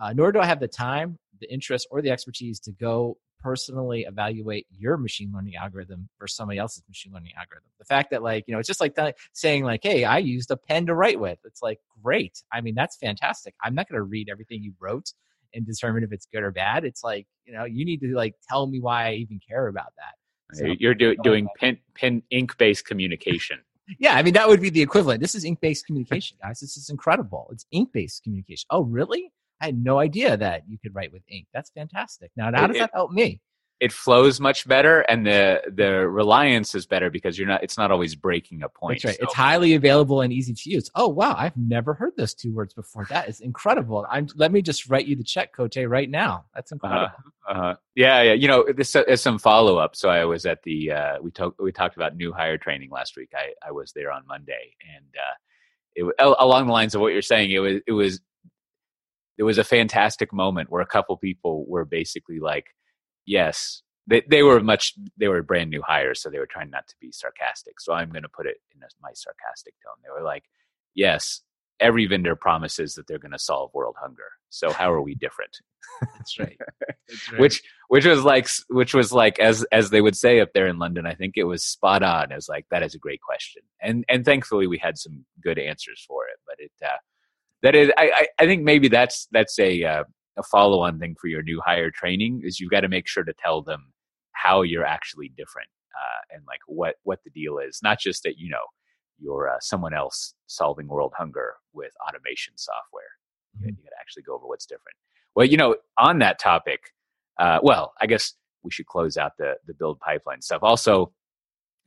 [0.00, 4.04] uh, nor do I have the time, the interest, or the expertise to go personally
[4.08, 7.68] evaluate your machine learning algorithm versus somebody else's machine learning algorithm.
[7.78, 10.50] The fact that, like, you know, it's just like that, saying, like, hey, I used
[10.50, 11.38] a pen to write with.
[11.44, 12.42] It's like, great.
[12.52, 13.54] I mean, that's fantastic.
[13.62, 15.12] I'm not going to read everything you wrote
[15.54, 16.84] and determine if it's good or bad.
[16.84, 19.92] It's like, you know, you need to, like, tell me why I even care about
[19.96, 20.56] that.
[20.56, 23.60] So- You're do, doing pen, pen ink based communication.
[23.98, 25.22] Yeah, I mean, that would be the equivalent.
[25.22, 26.60] This is ink based communication, guys.
[26.60, 27.48] This is incredible.
[27.50, 28.66] It's ink based communication.
[28.68, 29.32] Oh, really?
[29.60, 31.46] I had no idea that you could write with ink.
[31.52, 32.30] That's fantastic.
[32.36, 33.40] Now, how does it- that help me?
[33.80, 37.92] it flows much better and the the reliance is better because you're not it's not
[37.92, 39.16] always breaking a point That's right.
[39.20, 40.90] So- It's highly available and easy to use.
[40.96, 43.06] Oh wow, I've never heard those two words before.
[43.08, 44.04] That is incredible.
[44.10, 46.46] I'm let me just write you the check, Cote, right now.
[46.56, 47.10] That's incredible.
[47.48, 51.16] uh, yeah yeah you know this is some follow-up so i was at the uh
[51.22, 54.22] we talked we talked about new hire training last week i i was there on
[54.26, 55.34] monday and uh
[55.94, 58.20] it along the lines of what you're saying it was it was
[59.38, 62.66] it was a fantastic moment where a couple people were basically like
[63.26, 66.86] yes they, they were much they were brand new hires so they were trying not
[66.88, 70.10] to be sarcastic so i'm going to put it in a, my sarcastic tone they
[70.10, 70.44] were like
[70.94, 71.42] yes
[71.80, 75.56] every vendor promises that they're going to solve world hunger so how are we different
[76.16, 76.58] That's right.
[77.08, 77.40] That's right.
[77.40, 80.78] which which was like which was like as as they would say up there in
[80.78, 83.62] london i think it was spot on it was like that is a great question
[83.80, 86.96] and and thankfully we had some good answers for it but it uh
[87.62, 90.04] that is i i, think maybe that's that's a uh,
[90.38, 93.32] a follow-on thing for your new hire training is you've got to make sure to
[93.38, 93.92] tell them
[94.32, 98.38] how you're actually different uh and like what what the deal is not just that
[98.38, 98.64] you know
[99.20, 103.02] you're uh, someone else solving world hunger with automation software
[103.60, 103.76] you, Mhm.
[103.76, 104.96] you got to actually go over what's different
[105.34, 106.80] well you know on that topic
[107.38, 110.62] uh, well, I guess we should close out the the build pipeline stuff.
[110.62, 111.12] Also,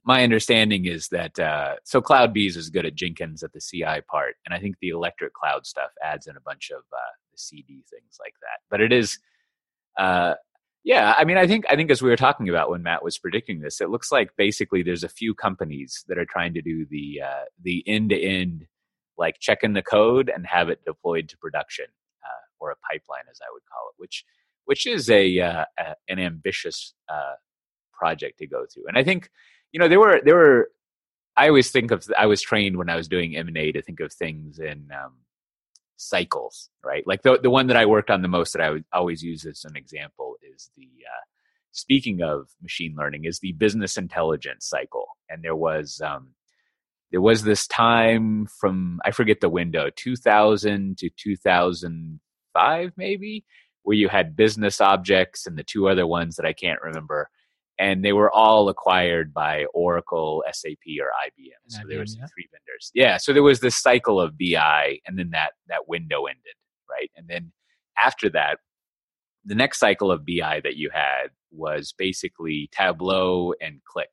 [0.03, 4.35] my understanding is that uh, so CloudBees is good at Jenkins at the CI part,
[4.45, 8.17] and I think the Electric Cloud stuff adds in a bunch of uh, CD things
[8.19, 8.61] like that.
[8.69, 9.19] But it is,
[9.99, 10.35] uh,
[10.83, 11.13] yeah.
[11.15, 13.59] I mean, I think I think as we were talking about when Matt was predicting
[13.59, 17.21] this, it looks like basically there's a few companies that are trying to do the
[17.23, 18.65] uh, the end to end,
[19.17, 21.85] like check in the code and have it deployed to production
[22.23, 24.25] uh, or a pipeline, as I would call it, which
[24.65, 26.95] which is a, uh, a an ambitious
[27.93, 28.87] project to go through.
[28.87, 29.29] And I think
[29.71, 30.69] you know, there were there were.
[31.37, 32.05] I always think of.
[32.17, 34.89] I was trained when I was doing M and A to think of things in
[34.91, 35.13] um,
[35.97, 37.05] cycles, right?
[37.05, 39.45] Like the the one that I worked on the most that I would always use
[39.45, 40.83] as an example is the.
[40.83, 41.25] Uh,
[41.73, 46.33] speaking of machine learning, is the business intelligence cycle, and there was um,
[47.11, 53.45] there was this time from I forget the window, 2000 to 2005 maybe,
[53.83, 57.29] where you had BusinessObjects and the two other ones that I can't remember
[57.79, 61.49] and they were all acquired by Oracle, SAP, or IBM.
[61.67, 62.25] So IBM, there was yeah.
[62.33, 62.91] three vendors.
[62.93, 66.55] Yeah, so there was this cycle of BI, and then that that window ended,
[66.89, 67.09] right?
[67.15, 67.51] And then
[68.03, 68.59] after that,
[69.45, 74.05] the next cycle of BI that you had was basically Tableau and Qlik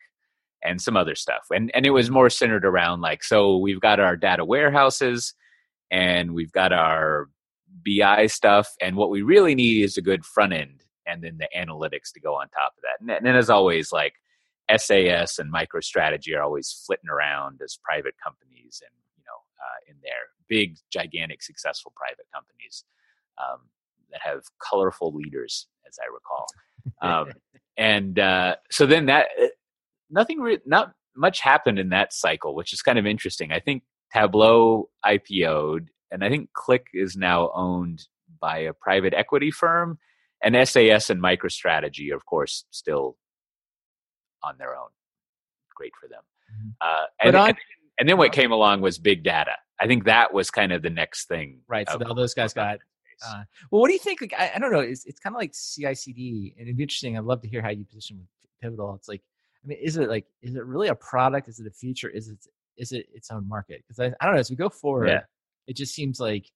[0.62, 4.00] and some other stuff, and and it was more centered around like so we've got
[4.00, 5.34] our data warehouses
[5.90, 7.28] and we've got our
[7.84, 11.48] BI stuff, and what we really need is a good front end and then the
[11.56, 13.00] analytics to go on top of that.
[13.00, 14.14] And, and then as always, like
[14.76, 19.96] SAS and MicroStrategy are always flitting around as private companies and you know uh, in
[20.02, 22.84] their big, gigantic, successful private companies
[23.38, 23.60] um,
[24.10, 26.46] that have colorful leaders, as I recall.
[27.02, 27.32] Um,
[27.76, 29.46] and uh, so then that uh,
[30.10, 33.52] nothing, re- not much happened in that cycle, which is kind of interesting.
[33.52, 38.06] I think Tableau IPO'd, and I think Qlik is now owned
[38.40, 39.98] by a private equity firm
[40.42, 43.16] and SAS and MicroStrategy, of course, still
[44.42, 44.88] on their own.
[45.74, 46.22] Great for them.
[46.52, 46.68] Mm-hmm.
[46.80, 47.58] Uh, and, on, and,
[47.98, 49.52] and, then what came along was big data.
[49.80, 51.60] I think that was kind of the next thing.
[51.68, 51.88] Right.
[51.88, 52.78] So all those guys got.
[53.24, 54.20] Uh, well, what do you think?
[54.20, 54.80] Like, I, I don't know.
[54.80, 57.18] It's, it's kind of like CI/CD, and it'd be interesting.
[57.18, 58.28] I'd love to hear how you position with
[58.62, 58.94] Pivotal.
[58.94, 59.22] It's like,
[59.64, 61.48] I mean, is it like, is it really a product?
[61.48, 62.08] Is it a feature?
[62.08, 62.38] Is it
[62.76, 63.82] is it its own market?
[63.86, 64.40] Because I, I don't know.
[64.40, 65.20] As we go forward, yeah.
[65.66, 66.48] it just seems like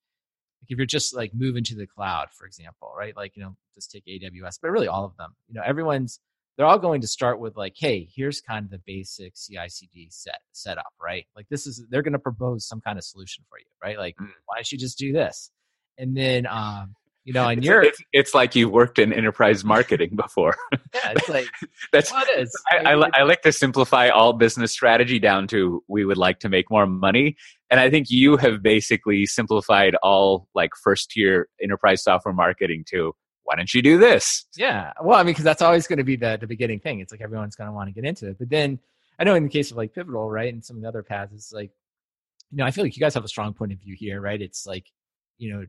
[0.63, 3.17] like if you're just like moving to the cloud, for example, right?
[3.17, 6.21] Like, you know, just take AWS, but really all of them, you know, everyone's,
[6.57, 10.09] they're all going to start with like, hey, here's kind of the basic CI CD
[10.11, 11.27] set setup, right?
[11.35, 13.99] Like this is, they're going to propose some kind of solution for you, right?
[13.99, 14.29] Like, mm.
[14.47, 15.51] why don't you just do this?
[15.99, 16.95] And then, um,
[17.25, 20.57] you know, and it's, you're it's, it's, like you've worked in enterprise marketing before.
[20.73, 21.47] yeah, it's like
[21.93, 22.53] that's what it is.
[22.73, 26.49] I, I, I, like to simplify all business strategy down to we would like to
[26.49, 27.37] make more money,
[27.73, 33.15] and I think you have basically simplified all like first tier enterprise software marketing to
[33.45, 34.45] why don't you do this?
[34.57, 37.01] Yeah, well, I mean, because that's always going to be the the beginning thing.
[37.01, 38.79] It's like everyone's going to want to get into it, but then
[39.19, 41.33] I know in the case of like Pivotal, right, and some of the other PaaS,
[41.33, 41.71] it's like
[42.51, 44.41] you know I feel like you guys have a strong point of view here, right?
[44.41, 44.87] It's like
[45.39, 45.65] you know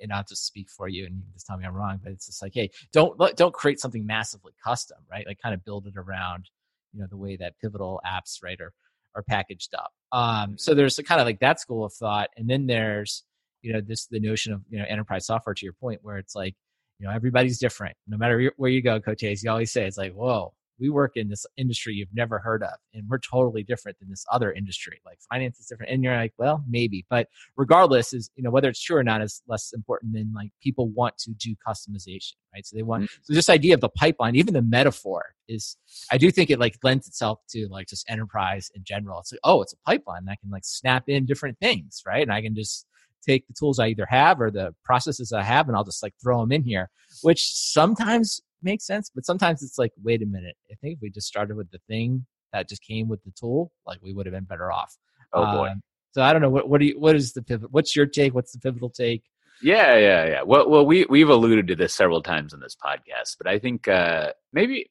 [0.00, 2.26] and I'll just speak for you and you just tell me I'm wrong, but it's
[2.26, 5.26] just like, hey, don't don't create something massively custom, right?
[5.26, 6.48] Like kind of build it around,
[6.92, 8.72] you know, the way that pivotal apps, right, are
[9.14, 9.92] are packaged up.
[10.12, 13.24] Um, so there's a kind of like that school of thought, and then there's
[13.62, 16.34] you know this the notion of you know enterprise software to your point where it's
[16.34, 16.54] like
[16.98, 20.12] you know everybody's different no matter where you go cotes you always say it's like
[20.12, 24.10] whoa we work in this industry you've never heard of and we're totally different than
[24.10, 28.30] this other industry like finance is different and you're like well maybe but regardless is
[28.34, 31.30] you know whether it's true or not is less important than like people want to
[31.34, 32.66] do customization right?
[32.66, 33.22] So they want mm-hmm.
[33.22, 35.76] so this idea of the pipeline even the metaphor is
[36.10, 39.20] i do think it like lends itself to like just enterprise in general.
[39.20, 42.22] It's like oh it's a pipeline i can like snap in different things right?
[42.22, 42.86] And i can just
[43.24, 46.14] take the tools i either have or the processes i have and i'll just like
[46.20, 46.90] throw them in here
[47.22, 49.10] which sometimes makes sense.
[49.14, 50.56] But sometimes it's like, wait a minute.
[50.70, 53.72] I think if we just started with the thing that just came with the tool,
[53.86, 54.96] like we would have been better off.
[55.32, 55.68] Oh boy.
[55.70, 57.72] Um, so I don't know what what do you what is the pivot?
[57.72, 58.34] What's your take?
[58.34, 59.24] What's the pivotal take?
[59.62, 60.42] Yeah, yeah, yeah.
[60.42, 63.88] Well, well, we we've alluded to this several times in this podcast, but I think
[63.88, 64.90] uh, maybe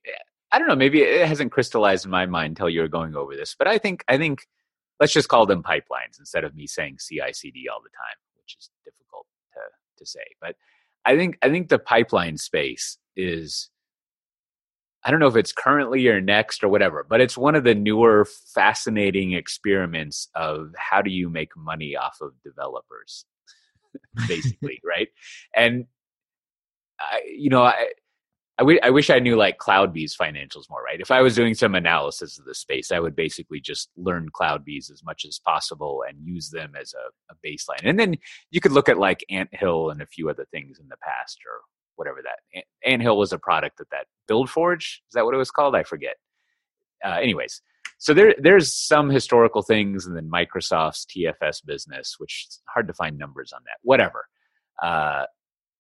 [0.52, 0.76] I don't know.
[0.76, 3.56] Maybe it hasn't crystallized in my mind until you were going over this.
[3.58, 4.48] But I think I think
[5.00, 8.70] let's just call them pipelines instead of me saying CI/CD all the time, which is
[8.84, 9.60] difficult to
[10.04, 10.26] to say.
[10.40, 10.56] But
[11.06, 13.70] I think I think the pipeline space is
[15.04, 17.74] I don't know if it's currently or next or whatever, but it's one of the
[17.74, 23.26] newer fascinating experiments of how do you make money off of developers,
[24.28, 25.08] basically, right?
[25.56, 25.86] And
[27.00, 27.88] I, you know, I,
[28.60, 31.02] I, w- I wish I knew like CloudBees financials more, right?
[31.02, 34.92] If I was doing some analysis of the space, I would basically just learn CloudBees
[34.92, 37.90] as much as possible and use them as a, a baseline.
[37.90, 38.18] And then
[38.52, 41.62] you could look at like Anthill and a few other things in the past or
[41.96, 45.76] whatever that Anthill was a product that that BuildForge is that what it was called?
[45.76, 46.16] I forget.
[47.06, 47.62] Uh, anyways,
[47.98, 52.94] so there there's some historical things and then Microsoft's TFS business, which is hard to
[52.94, 53.78] find numbers on that.
[53.84, 54.26] Whatever.
[54.82, 55.26] Uh,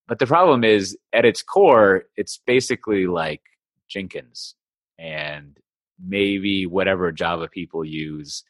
[0.07, 3.41] but the problem is, at its core, it's basically like
[3.87, 4.55] Jenkins
[4.99, 5.57] and
[6.05, 8.43] maybe whatever Java people use.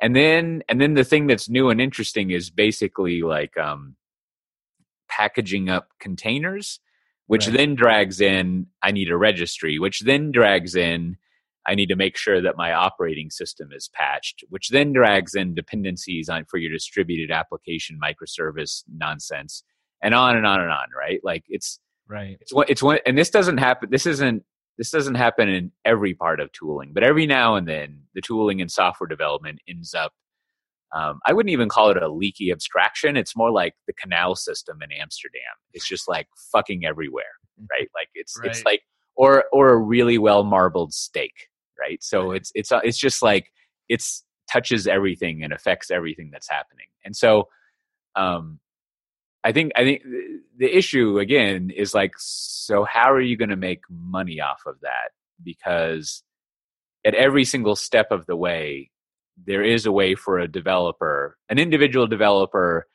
[0.00, 3.96] And then and then the thing that's new and interesting is basically like um,
[5.08, 6.80] packaging up containers,
[7.28, 7.56] which right.
[7.56, 11.16] then drags in I need a registry, which then drags in
[11.66, 15.54] I need to make sure that my operating system is patched, which then drags in
[15.54, 19.62] dependencies on for your distributed application microservice nonsense,
[20.02, 20.88] and on and on and on.
[20.98, 21.20] Right?
[21.22, 22.38] Like it's right.
[22.40, 22.66] It's one.
[22.68, 23.90] it's one, and this doesn't happen.
[23.90, 24.42] This isn't
[24.78, 28.60] this doesn't happen in every part of tooling, but every now and then the tooling
[28.60, 30.12] and software development ends up.
[30.94, 33.16] Um, I wouldn't even call it a leaky abstraction.
[33.16, 35.42] It's more like the canal system in Amsterdam.
[35.74, 37.24] It's just like fucking everywhere,
[37.60, 37.66] mm-hmm.
[37.70, 37.88] right?
[37.94, 38.50] Like it's right.
[38.50, 38.82] it's like
[39.16, 41.48] or or a really well marbled steak,
[41.78, 42.02] right?
[42.02, 43.52] So it's it's uh, it's just like
[43.88, 46.86] it's touches everything and affects everything that's happening.
[47.04, 47.48] And so
[48.16, 48.58] um,
[49.44, 50.02] I think I think
[50.56, 54.80] the issue again is like, so how are you going to make money off of
[54.82, 55.10] that?
[55.42, 56.22] Because
[57.04, 58.90] at every single step of the way,
[59.46, 62.86] there is a way for a developer, an individual developer,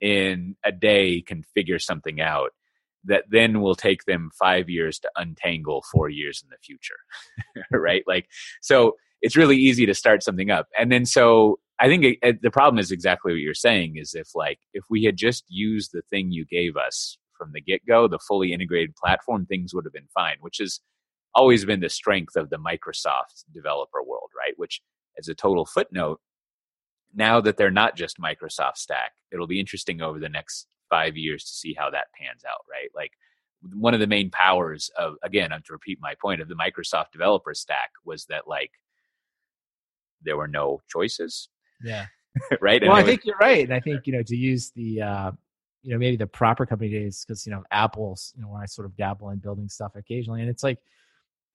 [0.00, 2.50] in a day can figure something out
[3.04, 6.96] that then will take them five years to untangle four years in the future
[7.70, 8.26] right like
[8.60, 12.42] so it's really easy to start something up and then so I think it, it,
[12.42, 13.96] the problem is exactly what you're saying.
[13.96, 17.60] Is if like if we had just used the thing you gave us from the
[17.60, 20.36] get go, the fully integrated platform, things would have been fine.
[20.40, 20.78] Which has
[21.34, 24.52] always been the strength of the Microsoft developer world, right?
[24.56, 24.80] Which,
[25.18, 26.20] as a total footnote,
[27.14, 31.44] now that they're not just Microsoft stack, it'll be interesting over the next five years
[31.44, 32.88] to see how that pans out, right?
[32.94, 33.12] Like
[33.74, 37.12] one of the main powers of again, I'm to repeat my point of the Microsoft
[37.12, 38.70] developer stack was that like
[40.22, 41.48] there were no choices
[41.82, 42.06] yeah.
[42.60, 42.82] right.
[42.82, 43.64] Well, I think you're right.
[43.64, 45.30] And I think, you know, to use the, uh,
[45.82, 48.66] you know, maybe the proper company days, because, you know, Apple's, you know, when I
[48.66, 50.78] sort of dabble in building stuff occasionally, and it's like,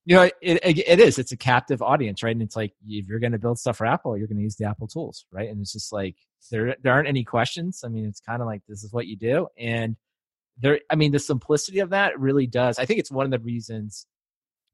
[0.07, 2.35] you know, it, it, it is, it's a captive audience, right?
[2.35, 4.55] And it's like, if you're going to build stuff for Apple, you're going to use
[4.55, 5.49] the Apple tools, right?
[5.49, 6.15] And it's just like,
[6.49, 7.81] there, there aren't any questions.
[7.83, 9.47] I mean, it's kind of like, this is what you do.
[9.59, 9.97] And
[10.57, 12.79] there, I mean, the simplicity of that really does.
[12.79, 14.07] I think it's one of the reasons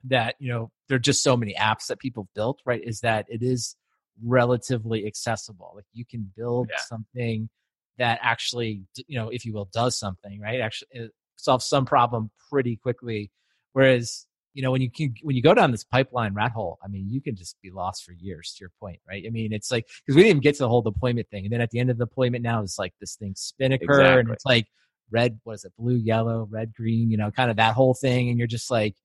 [0.05, 2.81] that, you know, there are just so many apps that people built, right?
[2.83, 3.75] Is that it is,
[4.23, 5.71] relatively accessible.
[5.75, 6.79] Like you can build yeah.
[6.81, 7.49] something
[7.97, 10.61] that actually, you know, if you will, does something, right?
[10.61, 13.31] Actually solves some problem pretty quickly.
[13.71, 16.87] Whereas, you know, when you can, when you go down this pipeline rat hole, I
[16.87, 19.23] mean, you can just be lost for years to your point, right?
[19.25, 21.45] I mean, it's like, cause we didn't even get to the whole deployment thing.
[21.45, 24.19] And then at the end of the deployment now it's like this thing Spinnaker exactly.
[24.19, 24.67] and it's like
[25.09, 25.73] red, what is it?
[25.77, 28.29] Blue, yellow, red, green, you know, kind of that whole thing.
[28.29, 28.95] And you're just like,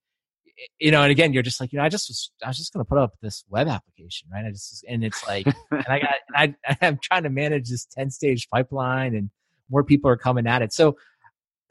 [0.79, 2.73] you know, and again, you're just like, you know, I just was, I was just
[2.73, 4.45] going to put up this web application, right?
[4.45, 7.85] I just, and it's like, and I got, and I, I'm trying to manage this
[7.85, 9.29] 10 stage pipeline and
[9.69, 10.73] more people are coming at it.
[10.73, 10.97] So,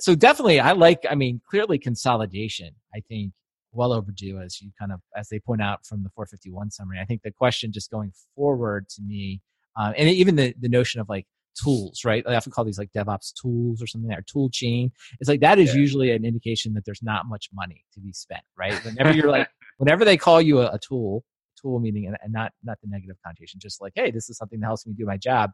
[0.00, 3.32] so definitely I like, I mean, clearly consolidation, I think
[3.72, 6.98] well overdue as you kind of, as they point out from the 451 summary.
[7.00, 9.40] I think the question just going forward to me,
[9.76, 11.26] um, and even the, the notion of like,
[11.62, 12.24] tools, right?
[12.26, 14.92] I often call these like DevOps tools or something or tool chain.
[15.20, 15.80] It's like that is yeah.
[15.80, 18.74] usually an indication that there's not much money to be spent, right?
[18.84, 21.24] Whenever you're like, whenever they call you a, a tool,
[21.60, 24.60] tool meaning and, and, not not the negative connotation, just like, hey, this is something
[24.60, 25.50] that helps me do my job.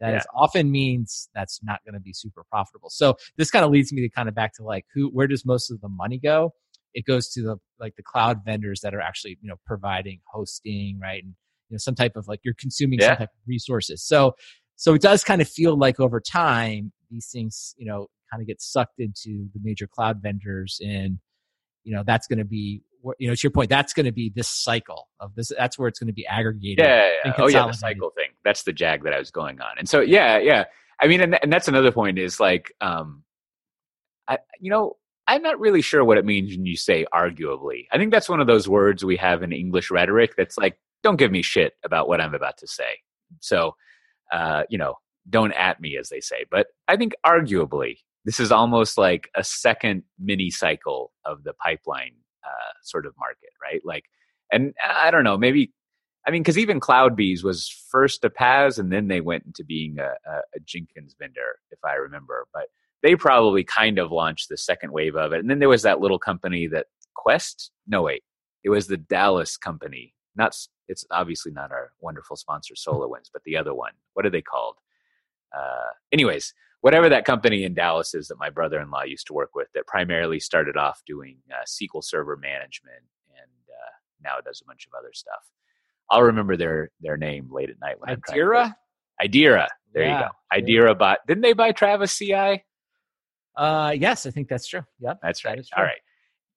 [0.00, 0.22] That yeah.
[0.34, 2.90] often means that's not going to be super profitable.
[2.90, 5.46] So this kind of leads me to kind of back to like who, where does
[5.46, 6.52] most of the money go?
[6.96, 10.98] It goes to the like the cloud vendors that are actually you know providing hosting,
[11.00, 11.22] right?
[11.22, 11.34] And
[11.68, 13.08] you know some type of like you're consuming yeah.
[13.08, 14.02] some type of resources.
[14.02, 14.34] So
[14.76, 18.46] so it does kind of feel like over time these things you know kind of
[18.46, 21.18] get sucked into the major cloud vendors and
[21.84, 22.82] you know that's going to be
[23.18, 25.88] you know to your point that's going to be this cycle of this that's where
[25.88, 29.04] it's going to be aggregated yeah, yeah, oh yeah the cycle thing that's the jag
[29.04, 30.64] that i was going on and so yeah yeah
[31.00, 33.22] i mean and, and that's another point is like um
[34.28, 34.94] i you know
[35.28, 38.40] i'm not really sure what it means when you say arguably i think that's one
[38.40, 42.08] of those words we have in english rhetoric that's like don't give me shit about
[42.08, 42.98] what i'm about to say
[43.40, 43.74] so
[44.32, 44.94] uh, you know,
[45.28, 46.44] don't at me, as they say.
[46.50, 52.14] But I think arguably, this is almost like a second mini cycle of the pipeline
[52.44, 53.80] uh, sort of market, right?
[53.84, 54.04] Like,
[54.52, 55.72] and I don't know, maybe,
[56.26, 59.98] I mean, because even CloudBees was first a PaaS and then they went into being
[59.98, 62.46] a, a, a Jenkins vendor, if I remember.
[62.52, 62.66] But
[63.06, 65.40] they probably kind of launched the second wave of it.
[65.40, 68.22] And then there was that little company that Quest, no, wait,
[68.64, 70.56] it was the Dallas company not
[70.88, 73.92] it's obviously not our wonderful sponsor SolarWinds, but the other one.
[74.14, 74.76] What are they called?
[75.56, 79.68] Uh, anyways, whatever that company in Dallas is that my brother-in-law used to work with,
[79.74, 83.92] that primarily started off doing uh, SQL Server management, and uh,
[84.22, 85.50] now does a bunch of other stuff.
[86.10, 88.38] I'll remember their their name late at night when I'm trying.
[89.20, 89.66] Idera.
[89.92, 90.72] There Yeah, you go.
[90.72, 91.26] Idera bought.
[91.26, 92.62] Didn't they buy Travis CI?
[93.56, 94.82] Uh, yes, I think that's true.
[95.00, 95.58] Yeah, That's right.
[95.58, 95.98] is All right.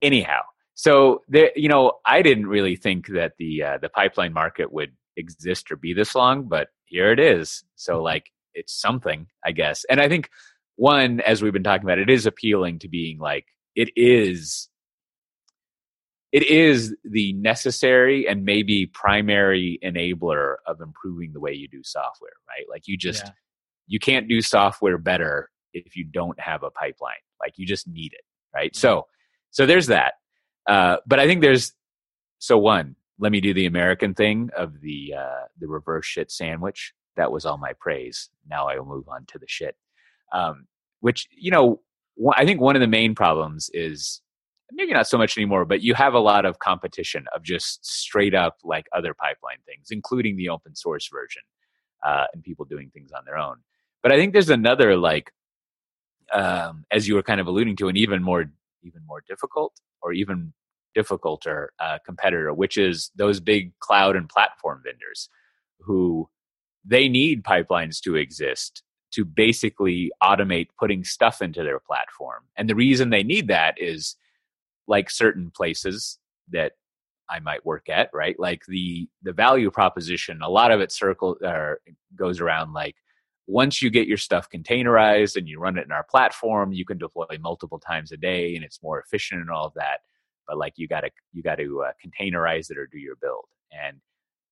[0.02, 0.40] Anyhow,
[0.74, 4.92] so there, you know, I didn't really think that the uh, the pipeline market would
[5.16, 7.64] exist or be this long, but here it is.
[7.76, 9.84] So like, it's something, I guess.
[9.88, 10.30] And I think
[10.76, 14.68] one, as we've been talking about, it is appealing to being like it is.
[16.32, 22.30] It is the necessary and maybe primary enabler of improving the way you do software,
[22.48, 22.66] right?
[22.70, 23.32] Like you just Yeah.
[23.88, 27.14] you can't do software better if you don't have a pipeline.
[27.40, 28.74] Like you just need it, right?
[28.74, 29.06] So,
[29.50, 30.14] so there's that.
[30.66, 31.72] Uh, but I think there's
[32.38, 32.96] so one.
[33.18, 36.94] Let me do the American thing of the uh, the reverse shit sandwich.
[37.16, 38.30] That was all my praise.
[38.48, 39.76] Now I will move on to the shit.
[40.32, 40.66] Um,
[41.00, 41.80] which you know,
[42.34, 44.22] I think one of the main problems is
[44.72, 48.34] maybe not so much anymore, but you have a lot of competition of just straight
[48.34, 51.42] up like other pipeline things, including the open source version,
[52.06, 53.56] uh, and people doing things on their own.
[54.02, 55.32] But I think there's another like,
[56.32, 58.46] um, as you were kind of alluding to, an even more
[58.82, 60.52] even more difficult or even
[60.94, 65.28] difficulter uh, competitor, which is those big cloud and platform vendors
[65.80, 66.28] who
[66.84, 72.44] they need pipelines to exist to basically automate putting stuff into their platform.
[72.56, 74.16] And the reason they need that is
[74.86, 76.18] like certain places
[76.52, 76.72] that
[77.28, 78.38] I might work at, right?
[78.38, 81.80] Like the the value proposition, a lot of it circle or
[82.16, 82.96] goes around like
[83.46, 86.98] once you get your stuff containerized and you run it in our platform, you can
[86.98, 90.00] deploy multiple times a day and it's more efficient and all of that.
[90.46, 93.46] But like you got to you got to uh, containerize it or do your build.
[93.72, 93.96] And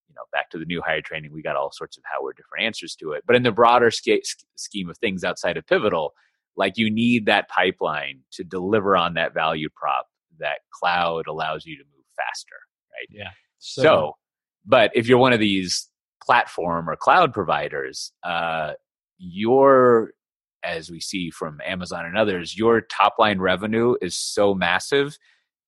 [0.08, 2.32] you know, back to the new hire training, we got all sorts of how we're
[2.32, 3.24] different answers to it.
[3.26, 4.22] But in the broader sca-
[4.56, 6.14] scheme of things outside of Pivotal,
[6.56, 10.06] like you need that pipeline to deliver on that value prop
[10.38, 12.56] that cloud allows you to move faster,
[12.92, 13.08] right?
[13.10, 13.30] Yeah.
[13.58, 14.16] So,
[14.66, 15.88] but if you're one of these
[16.28, 18.72] platform or cloud providers, uh,
[19.16, 20.10] your,
[20.62, 25.16] as we see from Amazon and others, your top line revenue is so massive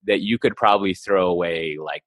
[0.06, 2.02] that you could probably throw away, like,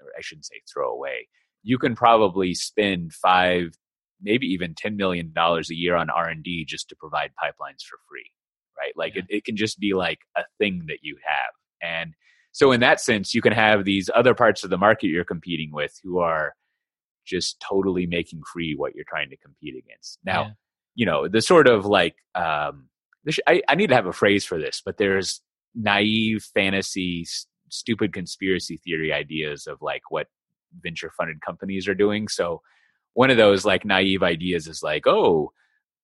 [0.00, 1.26] or I shouldn't say throw away,
[1.64, 3.74] you can probably spend five,
[4.22, 8.30] maybe even $10 million a year on R&D just to provide pipelines for free,
[8.78, 8.92] right?
[8.94, 9.22] Like Yeah.
[9.28, 11.50] it, it can just be like a thing that you have.
[11.82, 12.14] And
[12.52, 15.72] so in that sense, you can have these other parts of the market you're competing
[15.72, 16.54] with who are
[17.30, 20.18] just totally making free what you're trying to compete against.
[20.24, 20.50] Now, Yeah.
[20.96, 22.88] you know, the sort of like, um,
[23.24, 25.40] this, I, I need to have a phrase for this, but there's
[25.74, 30.26] naive fantasy, s- stupid conspiracy theory ideas of like what
[30.82, 32.26] venture funded companies are doing.
[32.28, 32.60] So
[33.14, 35.52] one of those like naive ideas is like, oh,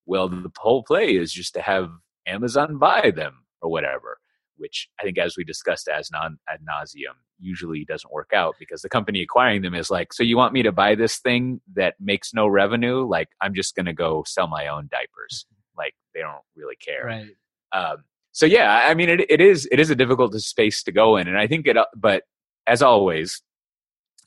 [0.06, 1.88] well, the whole play is just to have
[2.26, 4.18] Amazon buy them or whatever,
[4.56, 8.82] which I think, as we discussed as non ad nauseum, usually doesn't work out because
[8.82, 11.94] the company acquiring them is like, so you want me to buy this thing that
[12.00, 13.06] makes no revenue?
[13.06, 15.46] Like, I'm just going to go sell my own diapers.
[15.78, 17.04] Like, they don't really care.
[17.04, 17.26] right.
[17.72, 17.98] Um,
[18.32, 21.28] so yeah, I mean, it, it is it is a difficult space to go in,
[21.28, 21.76] and I think it.
[21.76, 22.22] uh, But
[22.66, 23.42] as always,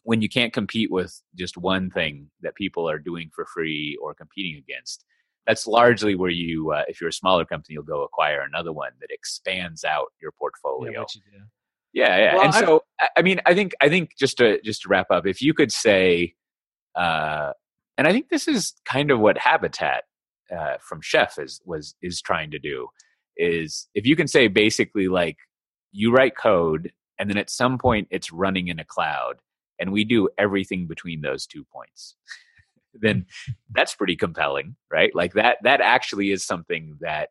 [0.03, 4.13] when you can't compete with just one thing that people are doing for free or
[4.13, 5.05] competing against,
[5.47, 8.91] that's largely where you, uh, if you're a smaller company, you'll go acquire another one
[9.01, 10.91] that expands out your portfolio.
[10.91, 11.41] Yeah, you.
[11.93, 12.35] Yeah, yeah.
[12.35, 14.89] Well, and I- so I, I mean, I think I think just to just to
[14.89, 16.35] wrap up, if you could say,
[16.95, 17.53] uh,
[17.97, 20.03] and I think this is kind of what Habitat
[20.55, 22.87] uh, from Chef is was is trying to do,
[23.37, 25.37] is if you can say basically like
[25.91, 29.35] you write code and then at some point it's running in a cloud
[29.79, 32.15] and we do everything between those two points
[32.93, 33.25] then
[33.71, 37.29] that's pretty compelling right like that that actually is something that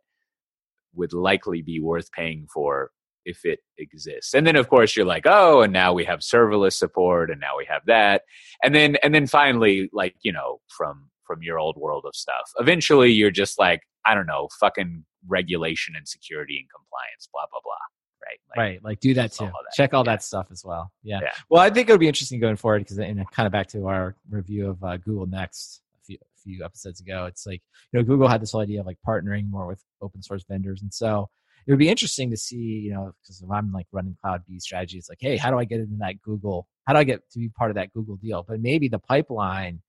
[0.95, 2.91] would likely be worth paying for
[3.33, 6.73] if it exists and then of course you're like oh and now we have serverless
[6.85, 8.23] support and now we have that
[8.65, 12.47] and then and then finally like you know from from your old world of stuff
[12.59, 17.61] eventually you're just like i don't know fucking regulation and security and compliance blah blah
[17.63, 17.85] blah
[18.27, 18.85] right Like, right.
[18.85, 19.45] Like do that too.
[19.45, 19.75] of that.
[19.77, 20.13] Check all Yeah.
[20.13, 20.91] that stuff as well.
[21.05, 21.21] Yeah.
[21.23, 21.31] Yeah.
[21.51, 24.17] Well, I think it'll be interesting going forward because, and kind of back to our
[24.29, 27.63] review of uh, Google Next a few, a few episodes ago, it's like,
[27.93, 30.83] you know, Google had this whole idea of like partnering more with open source vendors.
[30.83, 31.29] And so
[31.69, 34.97] it would be interesting to see, you know, because if I'm like running CloudBees strategy,
[34.97, 36.67] it's like, hey, how do I get into that Google?
[36.87, 38.43] How do I get to be part of that Google deal?
[38.43, 39.83] But maybe the pipeline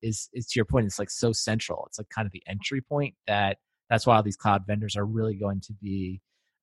[0.00, 1.84] is, is to your point, it's like so central.
[1.88, 3.58] It's like kind of the entry point that
[3.90, 6.22] that's why all these cloud vendors are really going to be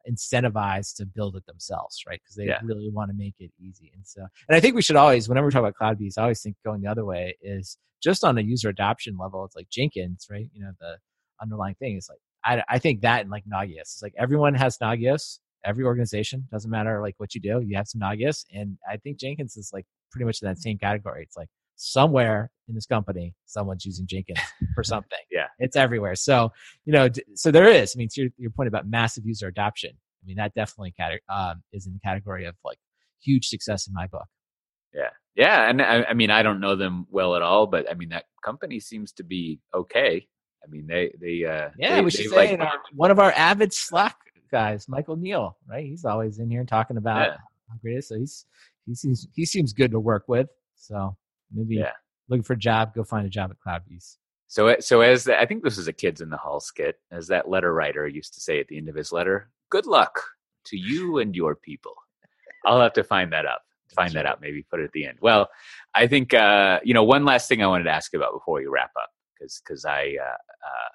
[0.09, 2.19] incentivized to build it themselves, right?
[2.23, 2.59] Because they Yeah.
[2.63, 3.91] really want to make it easy.
[3.93, 6.41] And so, and I think we should always, whenever we talk about CloudBees, I always
[6.41, 9.45] think going the other way is just on a user adoption level.
[9.45, 10.49] It's like Jenkins, right?
[10.51, 10.97] You know, the
[11.39, 12.17] underlying thing is like,
[12.47, 15.39] I, I think that and like Nagios, it's like everyone has Nagios.
[15.65, 19.19] Every organization doesn't matter like what you do, you have some Nagios, and I think
[19.19, 21.23] Jenkins is like pretty much in that same category.
[21.23, 24.39] It's like somewhere in this company, someone's using Jenkins
[24.75, 25.19] for something.
[25.31, 25.47] yeah.
[25.59, 26.15] It's everywhere.
[26.15, 26.51] So,
[26.85, 29.91] you know, so there is, I mean, to your, your point about massive user adoption,
[29.91, 30.93] I mean, that definitely
[31.29, 32.79] um, is in the category of like
[33.21, 34.27] huge success in my book.
[34.93, 35.09] Yeah.
[35.35, 35.69] Yeah.
[35.69, 38.25] And I, I mean, I don't know them well at all, but I mean, that
[38.43, 40.27] company seems to be okay.
[40.63, 43.31] I mean, they, they, uh, yeah, they, we should say like, our, one of our
[43.35, 44.17] avid Slack
[44.51, 45.85] guys, Michael Neal, right?
[45.85, 47.37] He's always in here talking about yeah.
[47.69, 48.07] how great it is.
[48.07, 48.45] So he's,
[48.85, 50.49] he seems, he seems good to work with.
[50.75, 51.15] So
[51.53, 51.91] maybe yeah.
[52.29, 54.17] looking for a job, go find a job at CloudBees.
[54.47, 57.27] So, so as the, I think this is a kids in the hall skit, as
[57.27, 60.21] that letter writer used to say at the end of his letter, "Good luck
[60.67, 61.93] to you and your people."
[62.65, 63.61] I'll have to find that up.
[63.95, 64.41] Find that out.
[64.41, 65.17] Maybe put it at the end.
[65.21, 65.49] Well,
[65.95, 68.67] I think uh, you know one last thing I wanted to ask about before we
[68.67, 70.89] wrap up, because because I uh, uh,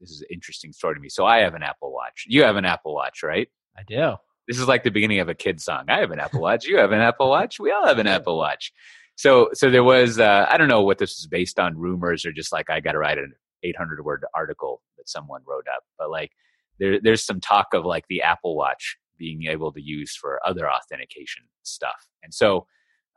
[0.00, 1.08] this is an interesting story to me.
[1.08, 2.24] So I have an Apple Watch.
[2.28, 3.48] You have an Apple Watch, right?
[3.76, 4.14] I do.
[4.46, 5.84] This is like the beginning of a kid song.
[5.88, 6.66] I have an Apple Watch.
[6.66, 7.60] You have an Apple Watch.
[7.60, 8.72] We all have an Apple Watch
[9.18, 12.32] so so there was uh, I don't know what this was based on rumors or
[12.32, 13.32] just like I got to write an
[13.64, 16.30] 800 word article that someone wrote up, but like
[16.78, 20.70] there there's some talk of like the Apple Watch being able to use for other
[20.70, 22.66] authentication stuff, and so.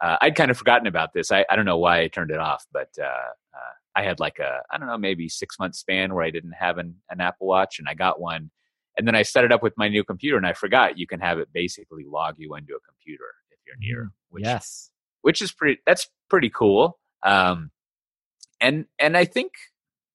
[0.03, 1.31] Uh, I'd kind of forgotten about this.
[1.31, 4.39] I, I don't know why I turned it off, but uh, uh, I had like
[4.39, 7.47] a I don't know maybe six month span where I didn't have an, an Apple
[7.47, 8.51] Watch, and I got one,
[8.97, 11.19] and then I set it up with my new computer, and I forgot you can
[11.19, 14.05] have it basically log you into a computer if you're near.
[14.05, 15.81] Mm, which yes which is pretty.
[15.85, 16.99] That's pretty cool.
[17.23, 17.71] Um,
[18.59, 19.53] and and I think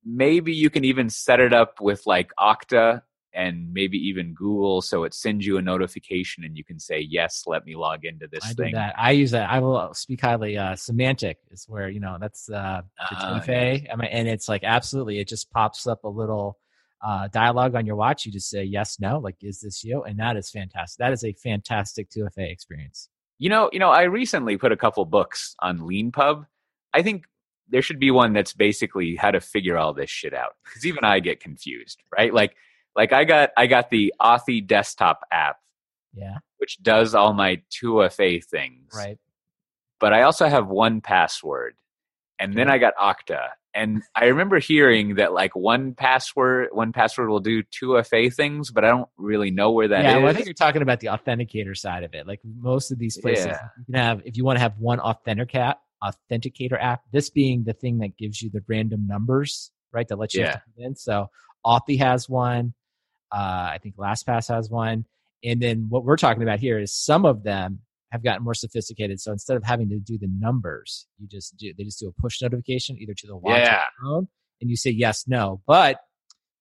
[0.04, 3.02] maybe you can even set it up with like Okta
[3.36, 7.44] and maybe even Google, so it sends you a notification and you can say yes,
[7.46, 8.74] let me log into this I thing.
[8.74, 8.94] that.
[8.96, 9.50] I use that.
[9.50, 10.56] I will speak highly.
[10.56, 13.76] Uh, Symantec is where you know that's uh, uh yeah.
[14.10, 15.20] and it's like absolutely.
[15.20, 16.58] It just pops up a little
[17.06, 18.24] uh, dialogue on your watch.
[18.24, 20.02] You just say yes, no, like is this you?
[20.02, 20.98] And that is fantastic.
[20.98, 23.08] That is a fantastic 2FA experience.
[23.38, 26.46] You know, you know, I recently put a couple books on LeanPub.
[26.94, 27.24] I think
[27.68, 31.04] there should be one that's basically how to figure all this shit out because even
[31.04, 32.32] I get confused, right?
[32.32, 32.56] Like,
[32.96, 35.58] like I got I got the Authy desktop app,
[36.14, 39.18] yeah, which does all my 2FA things, right?
[40.00, 41.70] But I also have 1Password,
[42.38, 47.62] and then I got Okta, and I remember hearing that like 1Password, 1Password will do
[47.62, 50.22] 2FA things, but I don't really know where that yeah, is.
[50.22, 52.26] Well, I think you're talking about the authenticator side of it.
[52.26, 53.68] Like most of these places, yeah.
[53.78, 57.02] you can have if you want to have one authenticator authenticator app.
[57.12, 60.06] This being the thing that gives you the random numbers, right?
[60.08, 60.58] That lets you yeah.
[60.78, 60.94] in.
[60.96, 61.28] So
[61.64, 62.74] Authy has one.
[63.36, 65.04] Uh, I think LastPass has one.
[65.44, 67.80] And then what we're talking about here is some of them
[68.10, 69.20] have gotten more sophisticated.
[69.20, 72.22] So instead of having to do the numbers, you just do they just do a
[72.22, 73.74] push notification either to the watch yeah.
[73.74, 74.28] or the phone,
[74.62, 75.60] and you say yes, no.
[75.66, 75.98] But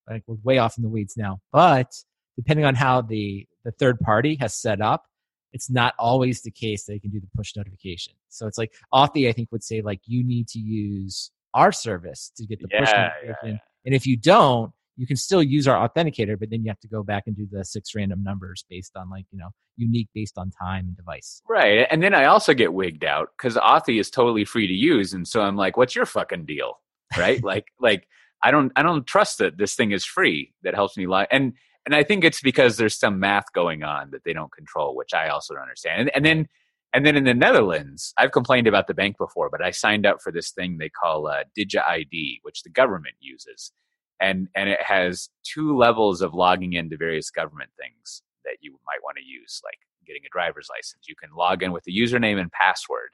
[0.09, 1.39] like we're way off in the weeds now.
[1.53, 1.93] But
[2.35, 5.05] depending on how the the third party has set up,
[5.53, 8.13] it's not always the case that they can do the push notification.
[8.27, 12.31] So it's like Authy, I think, would say like you need to use our service
[12.35, 13.57] to get the yeah, push notification, yeah.
[13.85, 16.87] and if you don't, you can still use our authenticator, but then you have to
[16.87, 20.37] go back and do the six random numbers based on like, you know, unique based
[20.37, 21.41] on time and device.
[21.49, 21.87] Right.
[21.89, 25.13] And then I also get wigged out because Authy is totally free to use.
[25.13, 26.79] And so I'm like, what's your fucking deal?
[27.17, 27.43] Right.
[27.43, 28.07] like, like
[28.43, 31.27] I don't, I don't trust that this thing is free that helps me lie.
[31.29, 31.53] And,
[31.85, 35.13] and I think it's because there's some math going on that they don't control, which
[35.13, 36.01] I also don't understand.
[36.01, 36.47] And, and then,
[36.93, 40.21] and then in the Netherlands, I've complained about the bank before, but I signed up
[40.21, 43.73] for this thing they call uh, DigiD, which the government uses
[44.19, 49.03] and and it has two levels of logging into various government things that you might
[49.03, 51.07] want to use like getting a driver's license.
[51.07, 53.09] You can log in with a username and password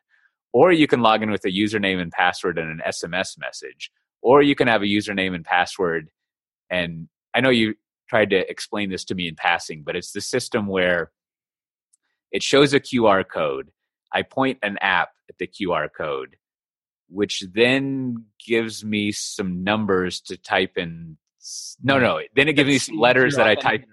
[0.53, 3.91] or you can log in with a username and password and an sms message
[4.21, 6.09] or you can have a username and password
[6.69, 7.73] and i know you
[8.09, 11.11] tried to explain this to me in passing but it's the system where
[12.31, 13.71] it shows a qr code.
[14.13, 16.37] I point an app at the qr code
[17.11, 21.17] which then gives me some numbers to type in.
[21.83, 22.21] No, no.
[22.35, 23.83] Then it gives me some letters that I type.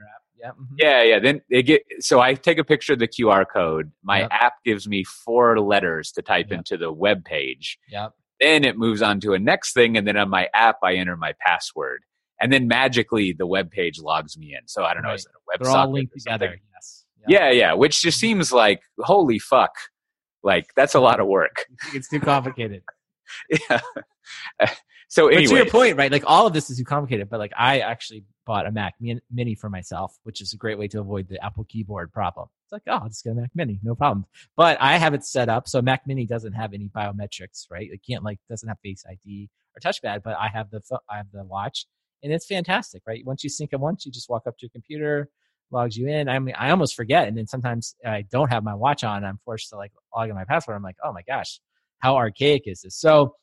[0.41, 0.51] Yeah.
[0.51, 0.75] Mm-hmm.
[0.79, 1.19] yeah, yeah.
[1.19, 3.91] Then they get so I take a picture of the QR code.
[4.03, 4.29] My yep.
[4.31, 6.59] app gives me four letters to type yep.
[6.59, 7.79] into the web page.
[7.91, 8.13] Yep.
[8.41, 11.17] Then it moves on to a next thing, and then on my app I enter
[11.17, 12.05] my password,
[12.41, 14.69] and then magically the web page logs me in.
[14.69, 15.19] So I don't know, right.
[15.19, 15.61] is it a web?
[15.61, 16.61] They're all linked together.
[16.73, 17.05] Yes.
[17.23, 17.41] Yep.
[17.41, 17.73] Yeah, yeah.
[17.73, 19.73] Which just seems like holy fuck,
[20.45, 21.65] like that's a lot of work.
[21.93, 22.83] It's too complicated.
[23.71, 23.81] yeah.
[24.61, 24.67] Uh,
[25.09, 26.13] so anyway, but to your point, right?
[26.13, 27.31] Like all of this is too complicated.
[27.31, 30.87] But like I actually bought a Mac Mini for myself, which is a great way
[30.89, 32.49] to avoid the Apple keyboard problem.
[32.65, 34.27] It's like, oh, I'll just get a Mac Mini, no problem.
[34.57, 37.89] But I have it set up so Mac Mini doesn't have any biometrics, right?
[37.91, 41.31] It can't like doesn't have Face ID or touchpad, but I have the I have
[41.33, 41.87] the watch,
[42.23, 43.25] and it's fantastic, right?
[43.25, 45.31] Once you sync it once, you just walk up to your computer,
[45.71, 46.29] logs you in.
[46.29, 49.25] I mean, I almost forget, and then sometimes I don't have my watch on.
[49.25, 50.77] I'm forced to like log in my password.
[50.77, 51.61] I'm like, oh my gosh,
[51.99, 52.97] how archaic is this?
[52.97, 53.35] So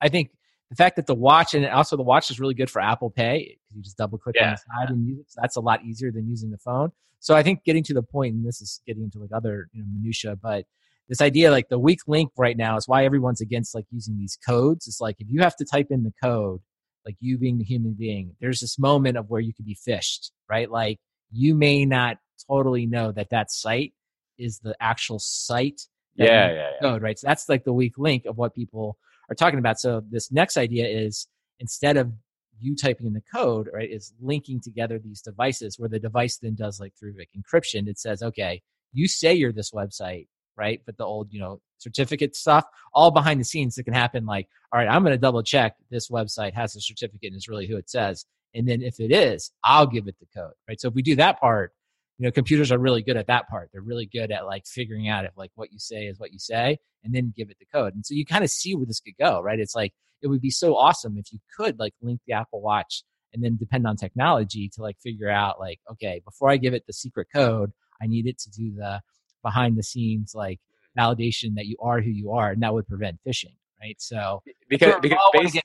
[0.00, 0.30] I think
[0.70, 3.58] the fact that the watch and also the watch is really good for Apple Pay
[3.60, 4.48] because you just double click yeah.
[4.48, 5.30] on the side and use it.
[5.30, 6.92] So that's a lot easier than using the phone.
[7.20, 9.80] So I think getting to the point, and this is getting into like other you
[9.80, 10.64] know minutia, but
[11.08, 14.38] this idea like the weak link right now is why everyone's against like using these
[14.46, 14.86] codes.
[14.86, 16.60] It's like if you have to type in the code,
[17.04, 20.30] like you being the human being, there's this moment of where you could be phished,
[20.48, 20.70] right?
[20.70, 22.18] Like you may not
[22.48, 23.92] totally know that that site
[24.38, 25.82] is the actual site.
[26.14, 26.70] Yeah, yeah, yeah.
[26.80, 27.18] Code, right?
[27.18, 28.98] So that's like the weak link of what people
[29.30, 29.80] are talking about.
[29.80, 31.26] So this next idea is
[31.58, 32.12] instead of
[32.60, 36.54] you typing in the code, right, is linking together these devices where the device then
[36.54, 37.88] does like through like encryption.
[37.88, 40.80] It says, okay, you say you're this website, right?
[40.86, 44.26] But the old, you know, certificate stuff, all behind the scenes that can happen.
[44.26, 47.48] Like, all right, I'm going to double check this website has a certificate and is
[47.48, 48.26] really who it says.
[48.54, 50.80] And then if it is, I'll give it the code, right?
[50.80, 51.72] So if we do that part,
[52.22, 53.70] you know, computers are really good at that part.
[53.72, 56.38] They're really good at like figuring out if like what you say is what you
[56.38, 57.96] say and then give it the code.
[57.96, 59.58] And so you kind of see where this could go, right?
[59.58, 59.92] It's like,
[60.22, 63.02] it would be so awesome if you could like link the Apple Watch
[63.34, 66.84] and then depend on technology to like figure out like, okay, before I give it
[66.86, 69.00] the secret code, I need it to do the
[69.42, 70.60] behind the scenes like
[70.96, 71.02] mm.
[71.02, 73.96] validation that you are who you are, and that would prevent phishing, right?
[73.98, 75.62] So because, because basically,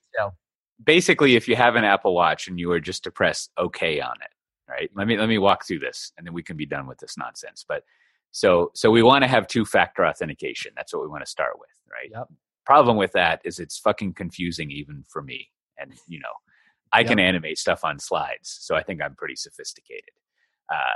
[0.84, 4.16] basically, if you have an Apple Watch and you are just to press OK on
[4.24, 4.32] it,
[4.70, 4.89] right?
[4.95, 7.18] Let me let me walk through this, and then we can be done with this
[7.18, 7.65] nonsense.
[7.68, 7.84] But
[8.32, 10.72] so so we want to have two factor authentication.
[10.76, 12.09] That's what we want to start with, right?
[12.11, 12.28] Yep.
[12.65, 16.34] Problem with that is it's fucking confusing even for me, and you know.
[16.93, 17.09] I yep.
[17.09, 20.13] can animate stuff on slides, so I think I'm pretty sophisticated.
[20.74, 20.95] Uh,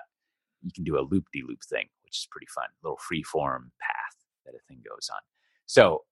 [0.61, 3.73] you can do a loop de loop thing, which is pretty fun, little free form
[3.81, 4.15] path
[4.45, 5.19] that a thing goes on.
[5.65, 6.03] So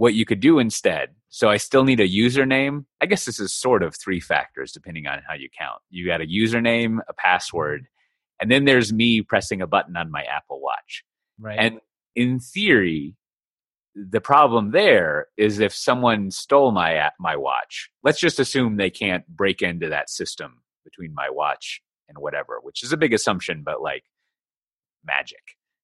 [0.00, 2.86] what you could do instead, so I still need a username.
[3.02, 5.82] I guess this is sort of three factors depending on how you count.
[5.90, 7.86] You got a username, a password,
[8.40, 11.04] and then there's me pressing a button on my Apple Watch.
[11.38, 11.58] Right.
[11.58, 11.80] And
[12.16, 13.14] in theory,
[13.94, 17.90] the problem there is if someone stole my my watch.
[18.02, 22.82] Let's just assume they can't break into that system between my watch and whatever, which
[22.82, 24.04] is a big assumption, but like
[25.04, 25.42] magic,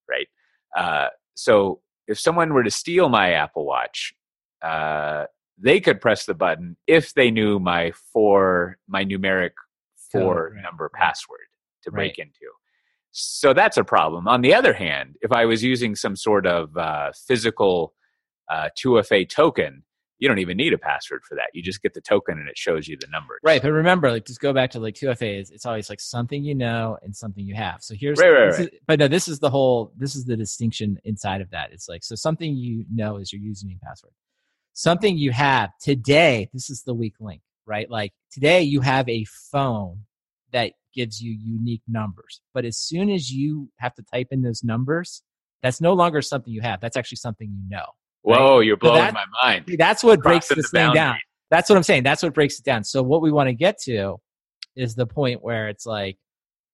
[0.08, 0.28] right?
[0.74, 4.14] Uh, so if someone were to steal my Apple Watch,
[4.62, 5.24] uh,
[5.58, 9.52] they could press the button if they knew my four, my numeric
[10.12, 11.40] four right, number password
[11.82, 12.26] to break right.
[12.26, 12.52] into.
[13.12, 14.28] So that's a problem.
[14.28, 17.94] On the other hand, if I was using some sort of uh, physical
[18.50, 19.84] uh, 2FA token,
[20.18, 21.48] you don't even need a password for that.
[21.52, 23.38] You just get the token and it shows you the number.
[23.42, 23.60] Right.
[23.60, 26.98] But remember, like just go back to like 2FA it's always like something you know
[27.02, 27.82] and something you have.
[27.82, 28.60] So here's right, right, right.
[28.60, 31.72] Is, but no, this is the whole this is the distinction inside of that.
[31.72, 34.12] It's like so something you know is your username password.
[34.72, 37.90] Something you have today, this is the weak link, right?
[37.90, 40.04] Like today you have a phone
[40.52, 42.40] that gives you unique numbers.
[42.54, 45.22] But as soon as you have to type in those numbers,
[45.62, 46.80] that's no longer something you have.
[46.80, 47.86] That's actually something you know.
[48.26, 48.66] Whoa, right?
[48.66, 49.76] you're blowing so that, my mind.
[49.78, 51.16] That's what breaks this thing down.
[51.48, 52.02] That's what I'm saying.
[52.02, 52.82] That's what breaks it down.
[52.82, 54.16] So what we want to get to
[54.74, 56.18] is the point where it's like,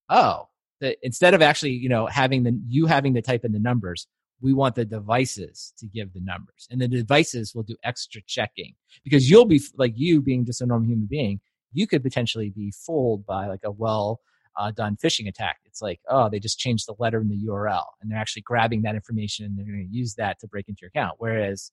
[0.08, 0.48] oh,
[0.80, 4.06] the, instead of actually, you know, having the you having to type in the numbers,
[4.40, 8.72] we want the devices to give the numbers, and the devices will do extra checking
[9.04, 11.38] because you'll be like you being just a normal human being,
[11.74, 14.20] you could potentially be fooled by like a well
[14.56, 15.58] uh, done phishing attack.
[15.64, 18.82] It's like, oh, they just changed the letter in the URL and they're actually grabbing
[18.82, 21.16] that information and they're going to use that to break into your account.
[21.18, 21.70] Whereas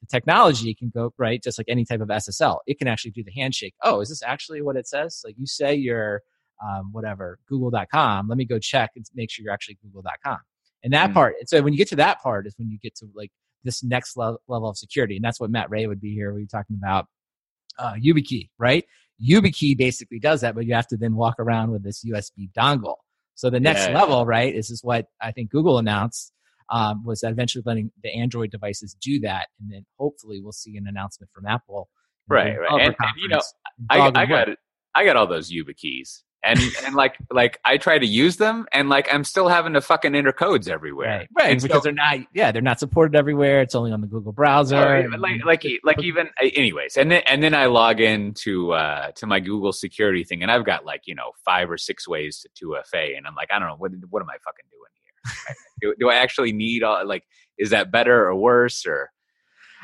[0.00, 3.24] the technology can go, right, just like any type of SSL, it can actually do
[3.24, 3.74] the handshake.
[3.82, 5.22] Oh, is this actually what it says?
[5.24, 6.22] Like you say you're
[6.62, 8.28] um, whatever, google.com.
[8.28, 10.38] Let me go check and make sure you're actually google.com.
[10.82, 11.14] And that mm.
[11.14, 13.30] part, and so when you get to that part is when you get to like
[13.64, 15.16] this next le- level of security.
[15.16, 16.32] And that's what Matt Ray would be here.
[16.32, 17.06] We're talking about
[17.78, 18.84] uh, YubiKey, right?
[19.22, 22.96] YubiKey basically does that, but you have to then walk around with this USB dongle.
[23.34, 23.98] So the next yeah.
[23.98, 26.32] level, right, is is what I think Google announced
[26.70, 30.76] um, was that eventually letting the Android devices do that, and then hopefully we'll see
[30.76, 31.88] an announcement from Apple.
[32.28, 33.40] Right, right, and, and, you know,
[33.88, 34.48] I, I got
[34.94, 38.88] I got all those YubiKeys and and like like I try to use them, and
[38.88, 41.28] like I'm still having to fucking enter codes everywhere, right?
[41.36, 43.60] right because so, they're not, yeah, they're not supported everywhere.
[43.60, 44.76] It's only on the Google browser.
[44.76, 49.10] Right, like like like even anyways, and then and then I log in to uh
[49.12, 52.44] to my Google security thing, and I've got like you know five or six ways
[52.54, 55.56] to 2FA, and I'm like, I don't know what what am I fucking doing here?
[55.82, 57.24] do, do I actually need all like
[57.58, 59.10] is that better or worse or?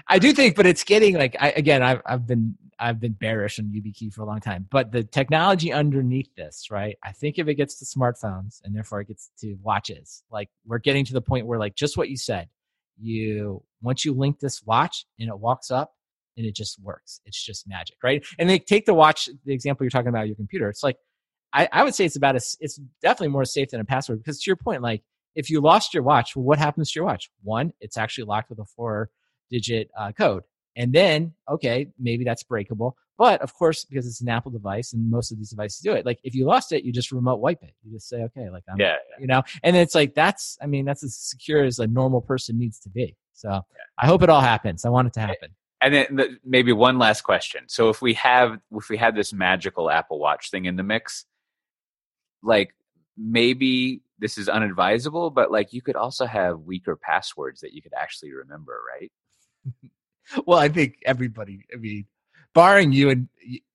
[0.08, 1.82] I do think, but it's getting like I, again.
[1.82, 5.72] I've I've been I've been bearish on YubiKey for a long time, but the technology
[5.72, 6.96] underneath this, right?
[7.02, 10.78] I think if it gets to smartphones and therefore it gets to watches, like we're
[10.78, 12.48] getting to the point where, like, just what you said,
[13.00, 15.94] you once you link this watch and it walks up
[16.36, 17.20] and it just works.
[17.24, 18.24] It's just magic, right?
[18.38, 20.68] And they take the watch, the example you're talking about your computer.
[20.68, 20.96] It's like
[21.52, 24.40] I, I would say it's about a, it's definitely more safe than a password because
[24.42, 25.02] to your point, like
[25.34, 27.30] if you lost your watch, well, what happens to your watch?
[27.42, 29.10] One, it's actually locked with a four
[29.50, 30.42] digit uh, code.
[30.76, 32.96] And then, okay, maybe that's breakable.
[33.18, 36.04] But of course, because it's an Apple device and most of these devices do it,
[36.04, 37.72] like if you lost it, you just remote wipe it.
[37.82, 39.20] You just say, okay, like I'm, yeah, yeah.
[39.20, 42.58] you know, and it's like, that's, I mean, that's as secure as a normal person
[42.58, 43.16] needs to be.
[43.32, 43.60] So yeah.
[43.98, 44.84] I hope it all happens.
[44.84, 45.50] I want it to happen.
[45.80, 47.64] And then the, maybe one last question.
[47.68, 51.24] So if we have, if we had this magical Apple Watch thing in the mix,
[52.42, 52.74] like
[53.16, 57.92] maybe this is unadvisable, but like you could also have weaker passwords that you could
[57.96, 59.12] actually remember, right?
[60.46, 61.64] well, I think everybody.
[61.72, 62.06] I mean,
[62.54, 63.28] barring you and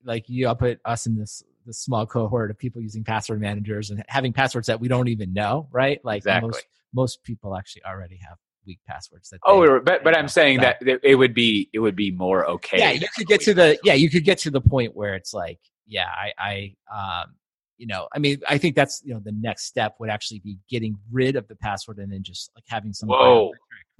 [0.03, 3.91] like you, I'll put us in this this small cohort of people using password managers
[3.91, 6.03] and having passwords that we don't even know, right?
[6.03, 6.49] Like exactly.
[6.49, 10.77] most most people actually already have weak passwords that oh but but i'm saying that
[10.81, 13.93] it would be it would be more okay yeah you could get to the yeah
[13.93, 17.33] you could get to the point where it's like yeah i i um
[17.77, 20.57] you know i mean i think that's you know the next step would actually be
[20.69, 23.09] getting rid of the password and then just like having some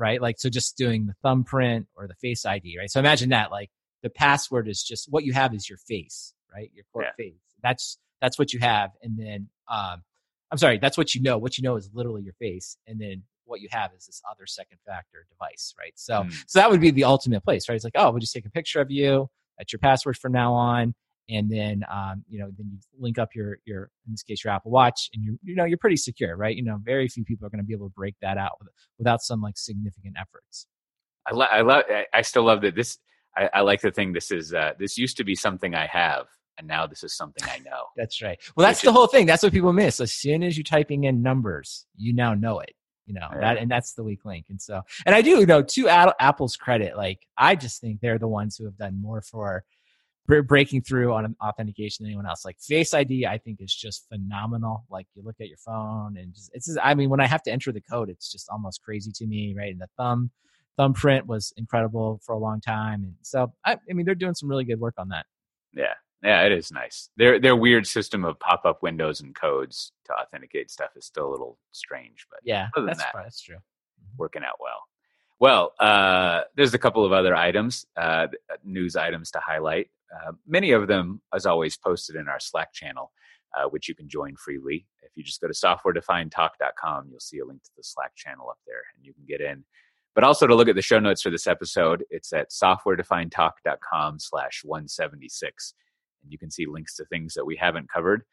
[0.02, 0.22] right?
[0.22, 2.92] Like so just doing the thumbprint or the face id right?
[2.92, 3.70] So imagine that like
[4.04, 6.70] the password is just what you have is your face right?
[6.74, 7.12] Your yeah.
[7.18, 7.36] face.
[7.64, 10.04] That's that's what you have and then um
[10.52, 11.38] i'm sorry that's what you know.
[11.38, 14.46] What you know is literally your face and then what you have is this other
[14.46, 15.94] second factor device right?
[15.96, 16.44] So mm.
[16.48, 17.76] so that would be the ultimate place right?
[17.76, 19.30] It's like oh we'll just take a picture of you.
[19.58, 20.96] That's your password from now on
[21.32, 24.54] and then um, you know then you link up your your in this case your
[24.54, 26.56] Apple Watch, and you you know you're pretty secure, right?
[26.56, 28.60] You know, very few people are going to be able to break that out
[28.98, 30.68] without some like significant efforts.
[31.26, 31.84] I, lo- I love.
[32.14, 32.98] I still love that this.
[33.36, 34.12] I, I like the thing.
[34.12, 36.28] This is uh, this used to be something I have,
[36.58, 37.86] and now this is something I know.
[37.96, 38.40] that's right.
[38.56, 39.26] Well, that's Which the whole thing.
[39.26, 40.02] That's what people miss.
[40.02, 42.74] As soon as you're typing in numbers, you now know it.
[43.06, 44.46] You know that, and that's the weak link.
[44.50, 48.20] And so, and I do you know to Apple's credit, like I just think they're
[48.20, 49.64] the ones who have done more for
[50.42, 52.46] breaking through on authentication than anyone else.
[52.46, 54.86] Like Face ID, I think is just phenomenal.
[54.90, 56.68] Like you look at your phone and just, it's.
[56.68, 59.28] Just, I mean, when I have to enter the code, it's just almost crazy to
[59.28, 59.72] me, right?
[59.72, 60.32] And the thumb
[60.78, 64.50] thumbprint was incredible for a long time, and so I, I mean, they're doing some
[64.50, 65.26] really good work on that.
[65.74, 67.10] Yeah, yeah, it is nice.
[67.18, 71.28] Their their weird system of pop up windows and codes to authenticate stuff is still
[71.28, 73.58] a little strange, but yeah, that's that, that's true.
[74.18, 74.84] Working out well.
[75.40, 78.28] Well, uh, there's a couple of other items, uh,
[78.64, 79.90] news items to highlight.
[80.14, 83.12] Uh, many of them, as always, posted in our Slack channel,
[83.58, 84.86] uh, which you can join freely.
[85.02, 88.60] If you just go to softwaredefinedtalk.com, you'll see a link to the Slack channel up
[88.68, 89.64] there, and you can get in.
[90.14, 94.62] But also to look at the show notes for this episode, it's at softwaredefinedtalk.com slash
[94.64, 95.74] 176.
[96.24, 98.24] And you can see links to things that we haven't covered.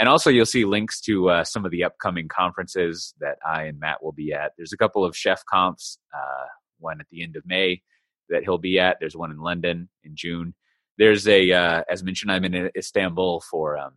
[0.00, 3.80] And also, you'll see links to uh, some of the upcoming conferences that I and
[3.80, 4.52] Matt will be at.
[4.56, 6.46] There's a couple of ChefConfs, uh,
[6.78, 7.82] one at the end of May
[8.28, 8.98] that he'll be at.
[9.00, 10.54] There's one in London in June
[10.98, 13.92] there's a uh, as mentioned i'm in istanbul for um,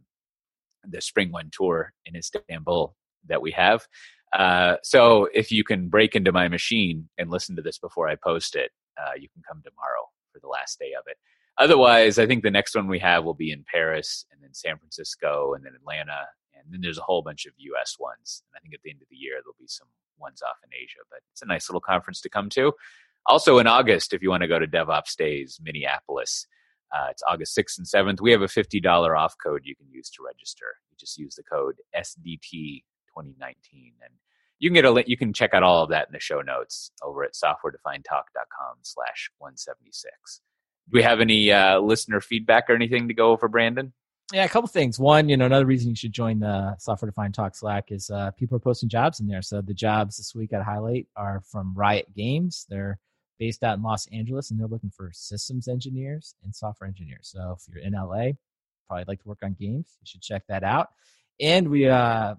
[0.88, 2.96] the SpringOne Tour in istanbul
[3.28, 3.86] that we have.
[4.34, 8.16] Uh, so if you can break into my machine and listen to this before i
[8.16, 8.72] post it
[9.02, 11.18] uh, you can come tomorrow for the last day of it.
[11.58, 14.78] Otherwise i think the next one we have will be in paris and then san
[14.78, 18.60] francisco and then atlanta and then there's a whole bunch of us ones and i
[18.62, 19.88] think at the end of the year there'll be some
[20.18, 22.72] ones off in asia but it's a nice little conference to come to.
[23.26, 26.48] Also in august if you want to go to devops days minneapolis
[26.94, 28.22] uh, it's August 6th and 7th.
[28.22, 30.66] We have a $50 off code you can use to register.
[30.90, 34.14] You just use the code SDT 2019 and
[34.60, 35.08] you can get a link.
[35.08, 39.32] You can check out all of that in the show notes over at softwaredefinedtalk.com slash
[39.40, 40.42] 176.
[40.90, 43.94] Do we have any uh, listener feedback or anything to go over, Brandon?
[44.32, 45.00] Yeah, a couple things.
[45.00, 48.32] One, you know, another reason you should join the Software Defined Talk Slack is uh,
[48.32, 49.42] people are posting jobs in there.
[49.42, 52.66] So the jobs this week at Highlight are from Riot Games.
[52.70, 53.00] They're
[53.42, 57.32] based out in Los Angeles, and they're looking for systems engineers and software engineers.
[57.34, 58.34] So if you're in LA,
[58.88, 60.90] probably like to work on games, you should check that out.
[61.40, 62.36] And we, uh,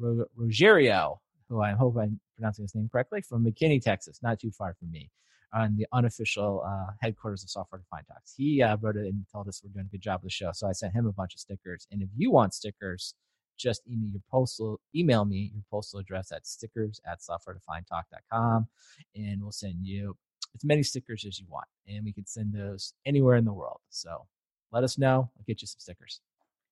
[0.00, 1.18] Rogerio,
[1.48, 4.92] who I hope I'm pronouncing his name correctly, from McKinney, Texas, not too far from
[4.92, 5.10] me,
[5.52, 8.32] on the unofficial uh, headquarters of Software Defined Talks.
[8.36, 10.52] He uh, wrote it and told us we're doing a good job of the show.
[10.54, 11.88] So I sent him a bunch of stickers.
[11.90, 13.14] And if you want stickers,
[13.56, 18.68] just email your postal email me your postal address at stickers at softwaredefinedtalk.com
[19.14, 20.14] and we'll send you
[20.54, 23.80] as many stickers as you want, and we can send those anywhere in the world.
[23.90, 24.26] So
[24.72, 25.30] let us know.
[25.36, 26.20] I'll get you some stickers.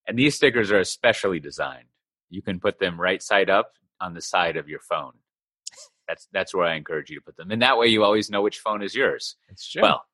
[0.07, 1.89] And these stickers are especially designed.
[2.31, 5.13] You can put them right side up on the side of your phone.
[6.09, 8.43] That's that's where I encourage you to put them, and that way you always know
[8.43, 9.37] which phone is yours.
[9.49, 9.83] It's true.
[9.83, 10.05] Well,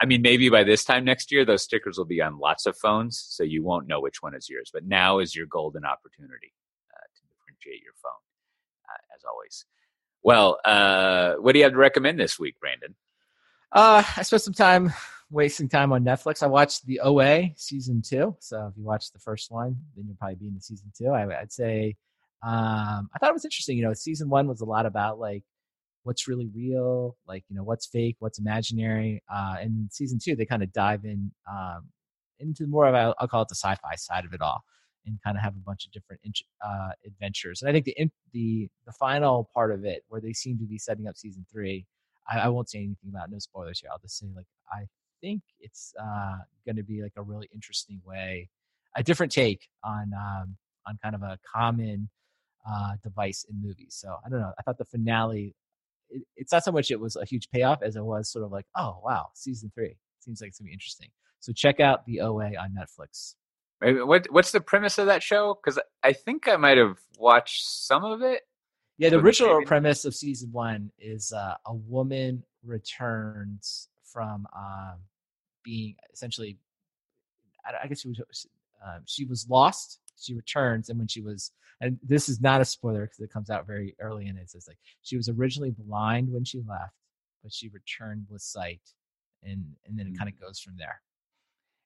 [0.00, 2.76] I mean, maybe by this time next year, those stickers will be on lots of
[2.76, 4.70] phones, so you won't know which one is yours.
[4.72, 6.52] But now is your golden opportunity
[6.92, 8.20] uh, to differentiate your phone,
[8.88, 9.64] uh, as always.
[10.22, 12.94] Well, uh, what do you have to recommend this week, Brandon?
[13.72, 14.92] Uh, I spent some time
[15.30, 16.42] wasting time on Netflix.
[16.42, 18.36] I watched the OA season two.
[18.40, 21.08] So if you watched the first one, then you'll probably be in the season two.
[21.08, 21.96] I, would say
[22.42, 23.76] um, I thought it was interesting.
[23.76, 25.44] You know, season one was a lot about like
[26.02, 29.22] what's really real, like you know what's fake, what's imaginary.
[29.32, 31.88] Uh, and season two, they kind of dive in um,
[32.38, 34.64] into more of a, I'll call it the sci-fi side of it all,
[35.06, 36.20] and kind of have a bunch of different
[36.64, 37.62] uh, adventures.
[37.62, 37.96] And I think the
[38.32, 41.86] the the final part of it, where they seem to be setting up season three,
[42.28, 43.90] I, I won't say anything about no spoilers here.
[43.92, 44.86] I'll just say like I
[45.20, 48.48] think it's uh, going to be like a really interesting way,
[48.96, 52.08] a different take on um, on kind of a common
[52.68, 53.96] uh, device in movies.
[53.98, 54.52] So I don't know.
[54.58, 55.54] I thought the finale.
[56.10, 58.52] It, it's not so much it was a huge payoff as it was sort of
[58.52, 61.08] like, oh wow, season three seems like it's gonna be interesting.
[61.40, 63.34] So check out the OA on Netflix.
[63.82, 65.54] What what's the premise of that show?
[65.54, 68.42] Because I think I might have watched some of it.
[68.98, 69.66] Yeah, the original maybe.
[69.66, 74.98] premise of season one is uh, a woman returns from um,
[75.64, 76.58] being essentially,
[77.64, 78.20] I, guess she was
[78.84, 80.00] um, she was lost.
[80.20, 83.48] She returns, and when she was, and this is not a spoiler because it comes
[83.48, 84.50] out very early in it.
[84.50, 86.92] Says like she was originally blind when she left,
[87.42, 88.82] but she returned with sight,
[89.42, 91.00] and and then it kind of goes from there.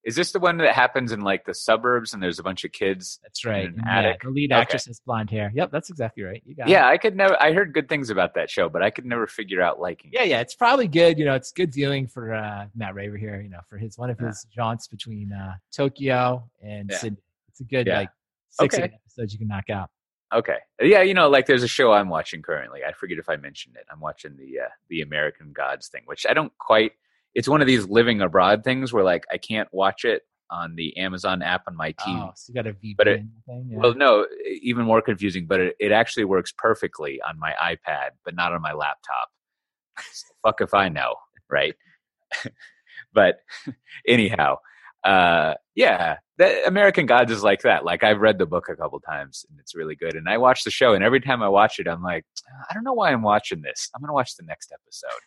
[0.05, 2.72] Is this the one that happens in like the suburbs and there's a bunch of
[2.72, 3.18] kids?
[3.22, 3.64] That's right.
[3.64, 4.22] In an yeah, attic.
[4.22, 4.90] The lead actress okay.
[4.90, 5.50] has blonde hair.
[5.55, 6.42] Yep, that's exactly right.
[6.44, 6.92] You got yeah, it.
[6.92, 7.40] I could never.
[7.42, 10.11] I heard good things about that show, but I could never figure out liking.
[10.12, 11.18] Yeah, yeah, it's probably good.
[11.18, 13.40] You know, it's good viewing for uh, Matt Raver here.
[13.40, 14.62] You know, for his one of his yeah.
[14.62, 16.98] jaunts between uh, Tokyo and yeah.
[16.98, 17.22] Sydney.
[17.48, 18.11] It's a good like
[18.50, 18.84] six okay.
[18.84, 19.88] episodes you can knock out.
[20.34, 20.59] Okay.
[20.82, 22.80] Yeah, you know, like there's a show I'm watching currently.
[22.86, 23.86] I forget if I mentioned it.
[23.90, 26.92] I'm watching the uh, the American Gods thing, which I don't quite.
[27.35, 30.97] It's one of these living abroad things where like I can't watch it on the
[30.97, 32.22] Amazon app on my TV.
[32.22, 33.68] Oh, so you got a VPN but it, thing?
[33.70, 33.78] Yeah.
[33.78, 34.26] Well, no,
[34.62, 35.47] even more confusing.
[35.47, 39.30] But it, it actually works perfectly on my iPad, but not on my laptop.
[40.43, 41.16] Fuck if I know,
[41.51, 41.74] right?
[43.12, 43.37] but
[44.07, 44.59] anyhow,
[45.05, 47.85] uh, yeah, the American Gods is like that.
[47.85, 50.14] Like I've read the book a couple times and it's really good.
[50.14, 52.24] And I watch the show, and every time I watch it, I'm like,
[52.70, 53.91] I don't know why I'm watching this.
[53.95, 55.20] I'm gonna watch the next episode.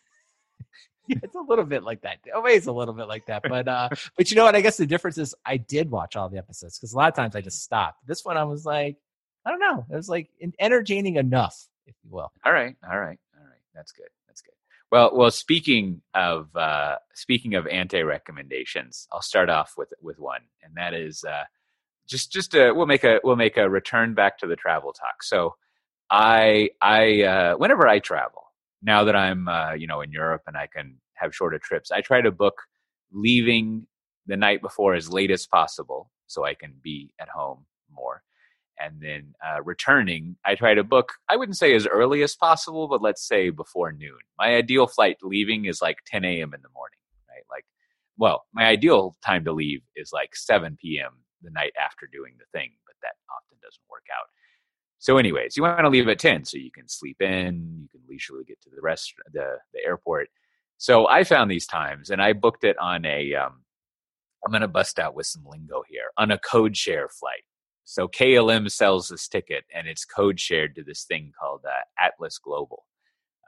[1.08, 2.18] Yeah, it's a little bit like that.
[2.34, 3.42] Always a little bit like that.
[3.48, 4.54] But uh, but you know what?
[4.54, 7.14] I guess the difference is I did watch all the episodes because a lot of
[7.14, 8.06] times I just stopped.
[8.06, 8.96] This one I was like,
[9.44, 9.86] I don't know.
[9.90, 10.28] It was like
[10.60, 12.30] entertaining enough, if you will.
[12.44, 13.62] All right, all right, all right.
[13.74, 14.08] That's good.
[14.26, 14.54] That's good.
[14.90, 15.30] Well, well.
[15.30, 20.94] Speaking of uh, speaking of anti recommendations, I'll start off with with one, and that
[20.94, 21.44] is uh,
[22.06, 25.22] just just a, we'll make a we'll make a return back to the travel talk.
[25.22, 25.56] So,
[26.10, 28.47] I I uh, whenever I travel,
[28.82, 32.00] now that I'm uh, you know in Europe and I can have shorter trips, I
[32.00, 32.62] try to book
[33.12, 33.86] leaving
[34.26, 38.22] the night before as late as possible so I can be at home more
[38.80, 41.12] and then uh, returning, I try to book.
[41.28, 44.18] I wouldn't say as early as possible, but let's say before noon.
[44.38, 46.54] My ideal flight leaving is like 10 a.m.
[46.54, 46.98] in the morning,
[47.28, 47.44] right?
[47.50, 47.64] Like,
[48.16, 51.12] well, my ideal time to leave is like 7 p.m.
[51.42, 54.28] the night after doing the thing, but that often doesn't work out.
[54.98, 58.00] So, anyways, you want to leave at 10 so you can sleep in, you can
[58.08, 60.28] leisurely get to the rest, the the airport.
[60.76, 63.34] So I found these times, and I booked it on a.
[63.34, 63.62] Um,
[64.44, 67.42] I'm going to bust out with some lingo here on a code share flight.
[67.84, 72.36] So KLM sells this ticket and it's code shared to this thing called uh, Atlas
[72.36, 72.84] Global,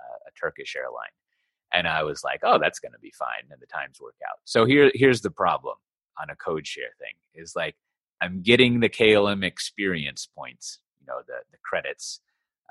[0.01, 1.13] uh, a Turkish airline.
[1.75, 3.43] And I was like, oh, that's going to be fine.
[3.51, 4.39] And the times work out.
[4.45, 5.77] So here, here's the problem
[6.19, 7.77] on a code share thing is like,
[8.23, 10.79] I'm getting the KLM experience points,
[11.11, 12.21] know, the, the credits,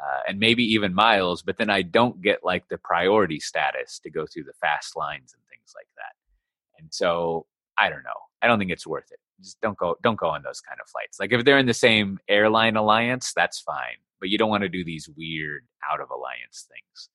[0.02, 4.10] uh, and maybe even miles, but then I don't get like the priority status to
[4.10, 6.82] go through the fast lines and things like that.
[6.82, 7.46] And so
[7.78, 8.22] I don't know.
[8.42, 10.90] I don't think it's worth it just don't go don't go on those kind of
[10.90, 11.20] flights.
[11.20, 13.98] Like if they're in the same airline alliance, that's fine.
[14.20, 17.10] But you don't want to do these weird out of alliance things.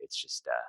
[0.00, 0.68] It's just uh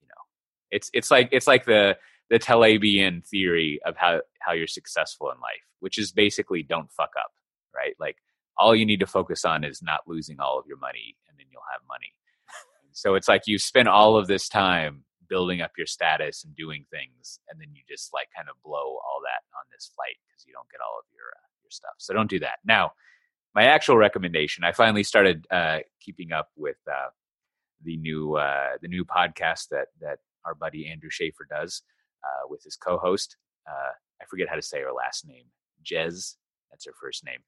[0.00, 0.22] you know,
[0.70, 1.96] it's it's like it's like the
[2.30, 7.12] the Talebian theory of how how you're successful in life, which is basically don't fuck
[7.18, 7.32] up,
[7.74, 7.94] right?
[7.98, 8.16] Like
[8.58, 11.46] all you need to focus on is not losing all of your money and then
[11.50, 12.12] you'll have money.
[12.92, 16.84] so it's like you spend all of this time building up your status and doing
[16.90, 20.44] things and then you just like kind of blow all that on this flight because
[20.46, 22.92] you don't get all of your uh, your stuff so don't do that now
[23.54, 27.08] my actual recommendation i finally started uh, keeping up with uh,
[27.84, 31.82] the new uh, the new podcast that that our buddy andrew shafer does
[32.24, 33.36] uh, with his co-host
[33.68, 35.46] uh, i forget how to say her last name
[35.84, 36.36] jez
[36.70, 37.40] that's her first name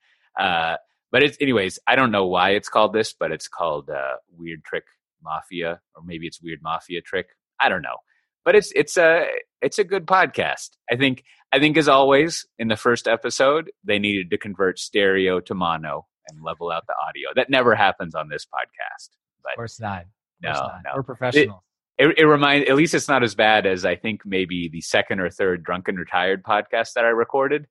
[1.11, 4.63] but it's anyways i don't know why it's called this but it's called uh, weird
[4.65, 4.85] trick
[5.23, 7.29] mafia or maybe it's weird mafia trick
[7.61, 7.97] I don't know,
[8.45, 9.27] but it's it's a
[9.63, 10.71] it's a good podcast.
[10.91, 15.41] I think I think as always in the first episode they needed to convert stereo
[15.41, 17.31] to mono and level out the audio.
[17.35, 19.11] That never happens on this podcast.
[19.43, 20.03] But of course not.
[20.03, 20.07] Of
[20.43, 20.81] no, course not.
[20.85, 21.63] no, we're professionals.
[21.99, 24.81] It, it, it reminds at least it's not as bad as I think maybe the
[24.83, 27.67] second or third drunken retired podcast that I recorded,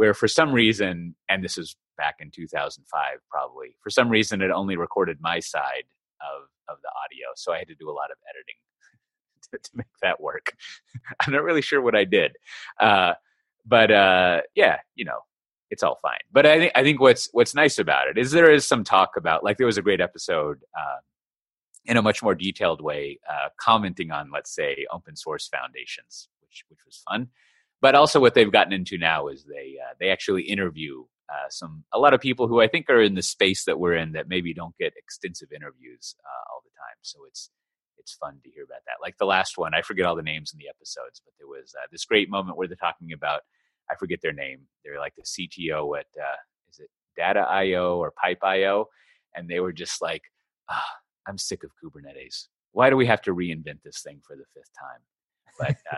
[0.00, 4.50] where for some reason, and this is back in 2005 probably, for some reason it
[4.50, 5.84] only recorded my side
[6.22, 8.54] of of the audio, so I had to do a lot of editing
[9.52, 10.54] to, to make that work.
[11.20, 12.32] I'm not really sure what I did,
[12.80, 13.12] uh,
[13.66, 15.18] but uh, yeah, you know,
[15.68, 16.24] it's all fine.
[16.32, 19.18] But I think I think what's what's nice about it is there is some talk
[19.18, 21.00] about like there was a great episode uh,
[21.84, 26.64] in a much more detailed way, uh, commenting on let's say open source foundations, which
[26.70, 27.28] which was fun.
[27.80, 31.84] But also, what they've gotten into now is they uh, they actually interview uh, some
[31.92, 34.28] a lot of people who I think are in the space that we're in that
[34.28, 36.98] maybe don't get extensive interviews uh, all the time.
[37.02, 37.50] So it's
[37.98, 39.02] it's fun to hear about that.
[39.02, 41.74] Like the last one, I forget all the names in the episodes, but there was
[41.78, 43.42] uh, this great moment where they're talking about
[43.90, 44.60] I forget their name.
[44.84, 46.36] They're like the CTO at uh,
[46.70, 48.86] is it Data IO or Pipe IO,
[49.34, 50.22] and they were just like,
[50.70, 50.92] oh,
[51.26, 52.48] I'm sick of Kubernetes.
[52.72, 55.00] Why do we have to reinvent this thing for the fifth time?
[55.58, 55.96] But uh,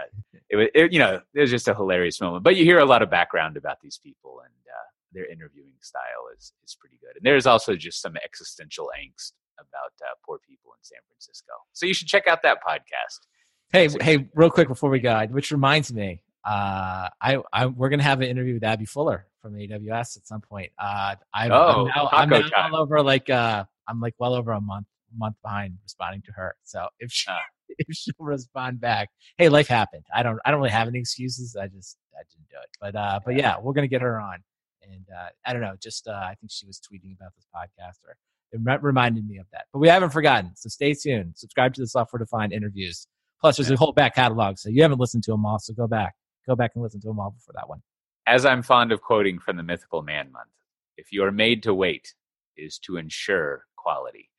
[0.51, 2.45] it was, it, you know, it was just a hilarious moment.
[2.45, 6.29] But you hear a lot of background about these people, and uh, their interviewing style
[6.37, 7.17] is is pretty good.
[7.17, 11.53] And there's also just some existential angst about uh, poor people in San Francisco.
[11.73, 13.27] So you should check out that podcast.
[13.73, 18.03] Hey, hey, real quick before we go, which reminds me, uh, I, I we're gonna
[18.03, 20.73] have an interview with Abby Fuller from AWS at some point.
[20.79, 24.53] Uh, I'm, oh, I'm now, I'm now all over like uh, I'm like well over
[24.53, 24.87] a month
[25.17, 26.55] month behind responding to her.
[26.65, 27.37] So if she uh.
[27.69, 30.05] if she'll respond back, hey, life happened.
[30.15, 31.57] I don't I don't really have any excuses.
[31.57, 32.71] I just I didn't do it.
[32.81, 34.39] But uh, but yeah, we're gonna get her on.
[34.83, 38.05] And uh, I don't know, just uh, I think she was tweeting about this podcast
[38.07, 38.17] or
[38.53, 39.67] it reminded me of that.
[39.73, 40.51] But we haven't forgotten.
[40.57, 41.35] So stay tuned.
[41.37, 43.07] Subscribe to the software defined interviews.
[43.41, 44.59] Plus, there's a whole back catalog.
[44.59, 45.59] So you haven't listened to them all.
[45.59, 46.15] So go back
[46.47, 47.83] go back and listen to them all before that one.
[48.27, 50.51] As I'm fond of quoting from the Mythical Man Month,
[50.97, 52.15] if you are made to wait,
[52.57, 54.31] is to ensure quality.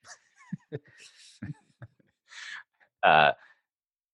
[3.04, 3.32] uh,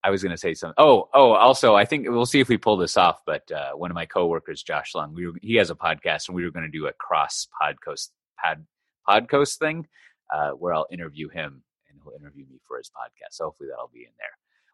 [0.04, 0.76] I was going to say something.
[0.78, 3.22] Oh, oh, also, I think we'll see if we pull this off.
[3.26, 6.36] But uh, one of my coworkers, Josh Long, we were, he has a podcast, and
[6.36, 8.10] we were going to do a cross podcast
[8.42, 8.66] pod,
[9.08, 9.88] podcast thing
[10.34, 13.34] uh, where I'll interview him and he'll interview me for his podcast.
[13.34, 14.28] So hopefully that'll be in there.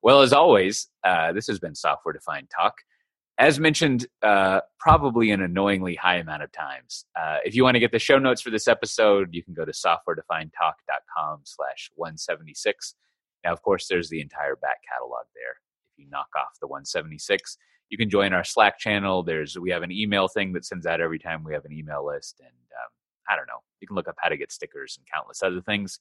[0.04, 2.76] Well, as always, uh, this has been Software Defined Talk
[3.38, 7.06] as mentioned, uh, probably an annoyingly high amount of times.
[7.20, 9.66] Uh, if you want to get the show notes for this episode, you can go
[9.66, 12.96] to softwaredefinedtalk.com slash 176.
[13.46, 15.62] Now, of course, there's the entire back catalog there.
[15.94, 17.58] If you knock off the 176,
[17.90, 19.22] you can join our Slack channel.
[19.22, 22.06] There's we have an email thing that sends out every time we have an email
[22.06, 22.90] list, and um,
[23.30, 23.60] I don't know.
[23.80, 26.00] You can look up how to get stickers and countless other things.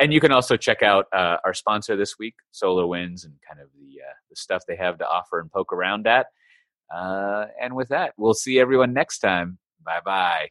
[0.00, 3.68] And you can also check out uh, our sponsor this week, SolarWinds, and kind of
[3.74, 6.26] the uh, the stuff they have to offer and poke around at.
[6.94, 9.58] Uh, and with that, we'll see everyone next time.
[9.84, 10.48] Bye bye.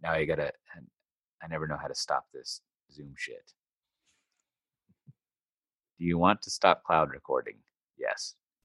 [0.00, 0.52] Now I gotta,
[1.42, 2.60] I never know how to stop this
[2.92, 3.52] Zoom shit.
[6.00, 7.58] Do you want to stop cloud recording?
[7.96, 8.34] Yes.